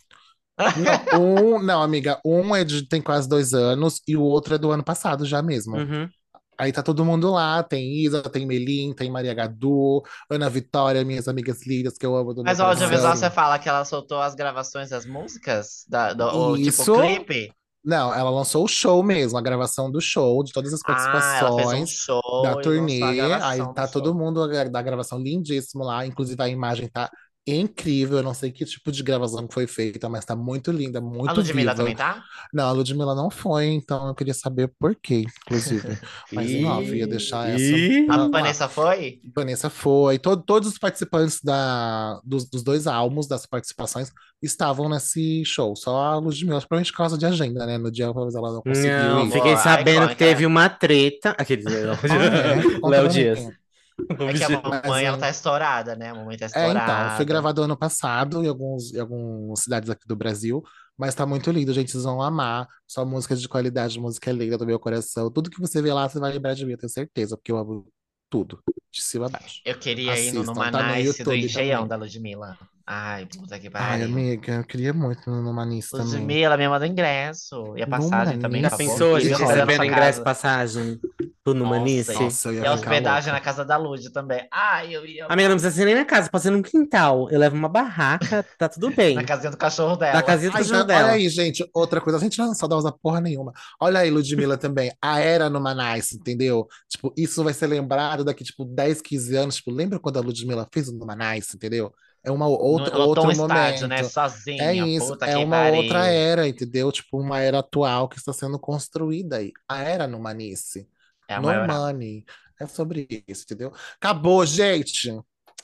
[1.11, 4.57] Não, um, não, amiga, um é de, tem quase dois anos e o outro é
[4.57, 5.75] do ano passado já mesmo.
[5.75, 6.09] Uhum.
[6.57, 11.27] Aí tá todo mundo lá, tem Isa, tem Melim, tem Maria Gadu, Ana Vitória, minhas
[11.27, 14.35] amigas lindas que eu amo do Mas o audiovisual, você fala que ela soltou as
[14.35, 15.83] gravações das músicas?
[15.87, 16.93] Da, do, o, tipo, Isso.
[16.93, 17.51] clipe?
[17.83, 21.51] Não, ela lançou o show mesmo, a gravação do show, de todas as Ah, ela
[21.53, 21.89] fez um participações.
[21.89, 23.01] show da turnê.
[23.41, 24.13] Aí tá do todo show.
[24.13, 26.05] mundo da da gravação lindíssimo lá.
[26.05, 27.11] Inclusive a imagem tá
[27.45, 28.17] incrível.
[28.17, 31.01] Eu não sei que tipo de gravação que foi feita, mas tá muito linda, A
[31.01, 31.75] muito Ludmilla viva.
[31.75, 32.23] também tá?
[32.53, 35.97] Não, a Ludmilla não foi, então eu queria saber por quê, inclusive.
[36.31, 38.05] Mas em off, ia deixar essa.
[38.05, 38.27] Pra A.
[38.29, 39.19] Vanessa foi?
[39.35, 40.17] Vanessa foi.
[40.19, 45.75] To- todos os participantes da, dos, dos dois álbuns, das participações, estavam nesse show.
[45.75, 47.77] Só a Ludmilla, provavelmente por causa de agenda, né?
[47.77, 49.31] No dia talvez ela não conseguiu Não, ir.
[49.31, 50.47] fiquei sabendo que icônica, teve né?
[50.47, 51.29] uma treta.
[51.37, 51.65] Aqueles.
[51.67, 52.79] Ah, é?
[52.87, 53.39] Léo Dias.
[53.39, 53.51] mim.
[54.29, 56.09] É que a mamãe, ela é- tá estourada, né?
[56.09, 57.03] A mamãe tá É, estourada.
[57.05, 60.61] então, foi gravado ano passado em alguns, em algumas cidades aqui do Brasil,
[60.97, 62.67] mas tá muito lindo, gente, vocês vão amar.
[62.87, 65.31] Só música de qualidade, música linda do meu coração.
[65.31, 67.57] Tudo que você vê lá, você vai lembrar de mim, eu tenho certeza, porque eu
[67.57, 67.87] amo
[68.29, 68.59] tudo,
[68.91, 69.61] de cima a baixo.
[69.63, 71.89] Eu queria ir no Assistam, tá no do Encheião também.
[71.89, 72.57] da Ludmilla.
[72.85, 74.05] Ai, puta que Ai, pariu.
[74.05, 76.05] amiga, eu queria muito no Manis também.
[76.05, 77.77] Ludmilla me manda ingresso.
[77.77, 78.61] E a passagem também, Numanice.
[78.61, 79.53] Já pensou a gente rola.
[79.53, 80.23] Recebendo ingresso casa.
[80.23, 80.99] passagem
[81.43, 82.11] pro Numanice?
[82.13, 83.31] Nossa, Nossa, eu ia E ficar hospedagem louca.
[83.31, 84.47] na casa da Lud também.
[84.51, 87.29] Ai, eu ia Amiga, não precisa ser nem na casa, pode ser num quintal.
[87.29, 89.15] Eu levo uma barraca, tá tudo bem.
[89.15, 90.13] na casinha do cachorro dela.
[90.13, 91.11] Na casinha do Ah, cachorro então, olha dela.
[91.13, 93.53] aí, gente, outra coisa, a gente não é saudosa porra nenhuma.
[93.79, 96.67] Olha aí, Ludmilla também, a era no Manice, entendeu?
[96.89, 99.55] Tipo, isso vai ser lembrado daqui, tipo, 10, 15 anos.
[99.55, 101.93] Tipo, lembra quando a Ludmilla fez o no Manice, entendeu?
[102.23, 103.87] É uma outra, No- lotou outro um estádio, momento.
[103.87, 104.03] né?
[104.03, 104.63] Sozinha.
[104.63, 106.91] É isso, Puta é uma outra era, entendeu?
[106.91, 109.51] Tipo, uma era atual que está sendo construída aí.
[109.67, 110.87] A era no Manice.
[111.27, 111.67] É no maior.
[111.67, 112.23] money.
[112.59, 113.73] É sobre isso, entendeu?
[113.95, 115.09] Acabou, gente.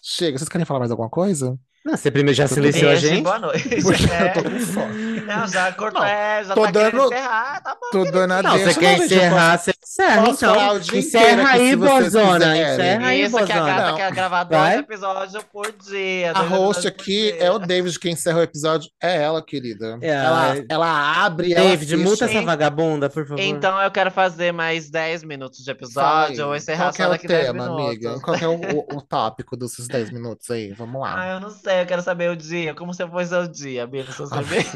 [0.01, 0.37] Chega.
[0.37, 1.57] Vocês querem falar mais alguma coisa?
[1.89, 3.23] Não, você primeiro já silenciou a gente?
[3.23, 3.81] boa noite.
[3.81, 4.29] Porque É.
[4.29, 5.21] eu tô com fome.
[5.21, 7.89] Não, já cortou, Não, é, já tô tá dando- encerrar, tá bom.
[7.91, 8.73] Tô dando a Não, deixa.
[8.73, 10.77] você quer encerrar, você encerra, posso então.
[10.99, 12.57] Encerra aí, bozona.
[12.57, 13.97] Encerra aí, Isso que a gata Não.
[13.97, 16.31] quer gravar dois episódios por dia.
[16.33, 18.89] A host aqui é o David que encerra o episódio.
[19.01, 19.97] É ela, querida.
[20.01, 20.65] É, ela, é.
[20.69, 22.37] ela abre, ela David, multa fecha.
[22.39, 23.39] essa vagabunda, por favor.
[23.41, 26.45] Então eu quero fazer mais 10 minutos de episódio.
[26.45, 27.85] vou encerrar Qual que é só o daqui 10 tema, minutos.
[27.87, 28.19] amiga?
[28.21, 30.71] Qual que é o, o- o tópico desses 10 minutos aí?
[30.73, 31.27] Vamos Ah, lá.
[31.33, 32.73] eu não sei, eu quero saber o dia.
[32.73, 34.11] Como você foi seu dia, amigo?
[34.11, 34.65] Você Ah, ver.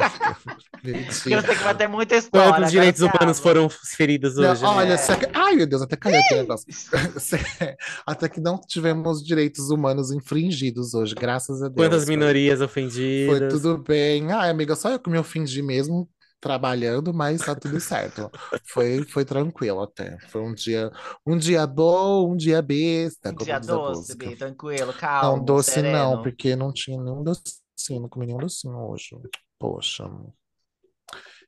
[0.84, 1.42] Porque eu Mentira.
[1.42, 2.52] sei que vai ter muita história.
[2.54, 4.66] Quantos direitos agora humanos você foram feridos Não, hoje?
[4.66, 4.98] olha, né?
[4.98, 5.14] você...
[5.34, 6.66] ai meu Deus, até caiu aqui o negócio.
[7.14, 7.40] Você-
[8.06, 11.76] Até que não tivemos direitos humanos infringidos hoje, graças a Deus.
[11.78, 13.54] Quantas Foi- minorias Foi ofendidas?
[13.54, 14.30] tudo bem.
[14.34, 16.10] Ai, amiga, só eu que me ofendi mesmo
[16.44, 18.30] trabalhando, mas tá tudo certo.
[18.66, 20.20] Foi, foi tranquilo até.
[20.28, 20.92] Foi um dia,
[21.26, 25.98] um dia bom, um dia besta, Um dia doce, bem tranquilo, calmo, Não, doce sereno.
[25.98, 29.18] não, porque não tinha nenhum docinho, não comi nenhum docinho hoje.
[29.58, 30.10] Poxa.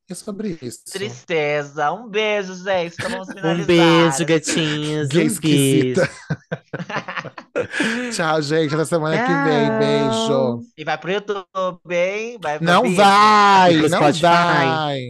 [0.08, 0.84] E sobre isso?
[0.92, 1.92] Tristeza.
[1.92, 2.94] Um beijo, gente.
[2.94, 5.10] Então vamos Um beijo, gatinhas.
[5.10, 6.02] Que Um beijo.
[8.12, 8.74] Tchau, gente.
[8.74, 9.70] Até semana que vem.
[9.70, 10.58] Tchau.
[10.58, 10.60] Beijo.
[10.78, 11.46] E vai pro YouTube,
[11.92, 12.38] hein?
[12.42, 12.98] Vai pro Não vídeo.
[12.98, 14.22] vai, não Spotify.
[14.22, 15.02] vai.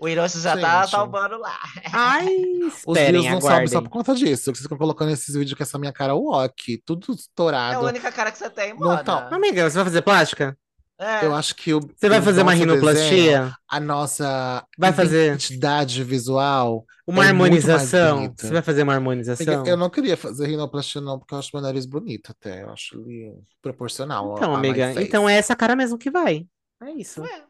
[0.00, 0.90] O Hiroshi já tá Gente.
[0.92, 1.58] salvando lá.
[1.92, 2.28] Ai,
[2.86, 4.44] Os views não sobem só por conta disso.
[4.44, 7.84] Vocês ficam colocando esses vídeos com essa minha cara ok, tudo É a estourado.
[7.86, 9.02] única cara que você tem, Não mano.
[9.02, 9.28] tá.
[9.32, 10.56] Amiga, você vai fazer plástica?
[11.00, 11.24] É.
[11.24, 13.54] Eu acho que o, Você vai fazer uma nosso desenho, rinoplastia?
[13.68, 16.84] a nossa Vai fazer identidade visual.
[17.06, 18.34] uma é muito mais harmonização?
[18.36, 19.64] Você vai fazer uma harmonização?
[19.64, 22.62] Eu não queria fazer rinoplastia, não, porque eu acho meu nariz bonito até.
[22.64, 23.32] Eu acho ele
[23.62, 24.34] proporcional.
[24.36, 26.46] Então, amiga, então é essa cara mesmo que vai.
[26.82, 27.22] É isso.
[27.22, 27.44] Ué.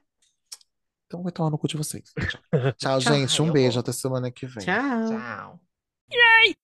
[1.07, 2.13] Então vai tomar no cu de vocês.
[2.77, 3.01] Tchau, Tchau.
[3.01, 3.41] gente.
[3.41, 3.75] Um beijo.
[3.75, 3.81] vou.
[3.81, 4.65] Até semana que vem.
[4.65, 5.09] Tchau.
[5.09, 6.59] Tchau.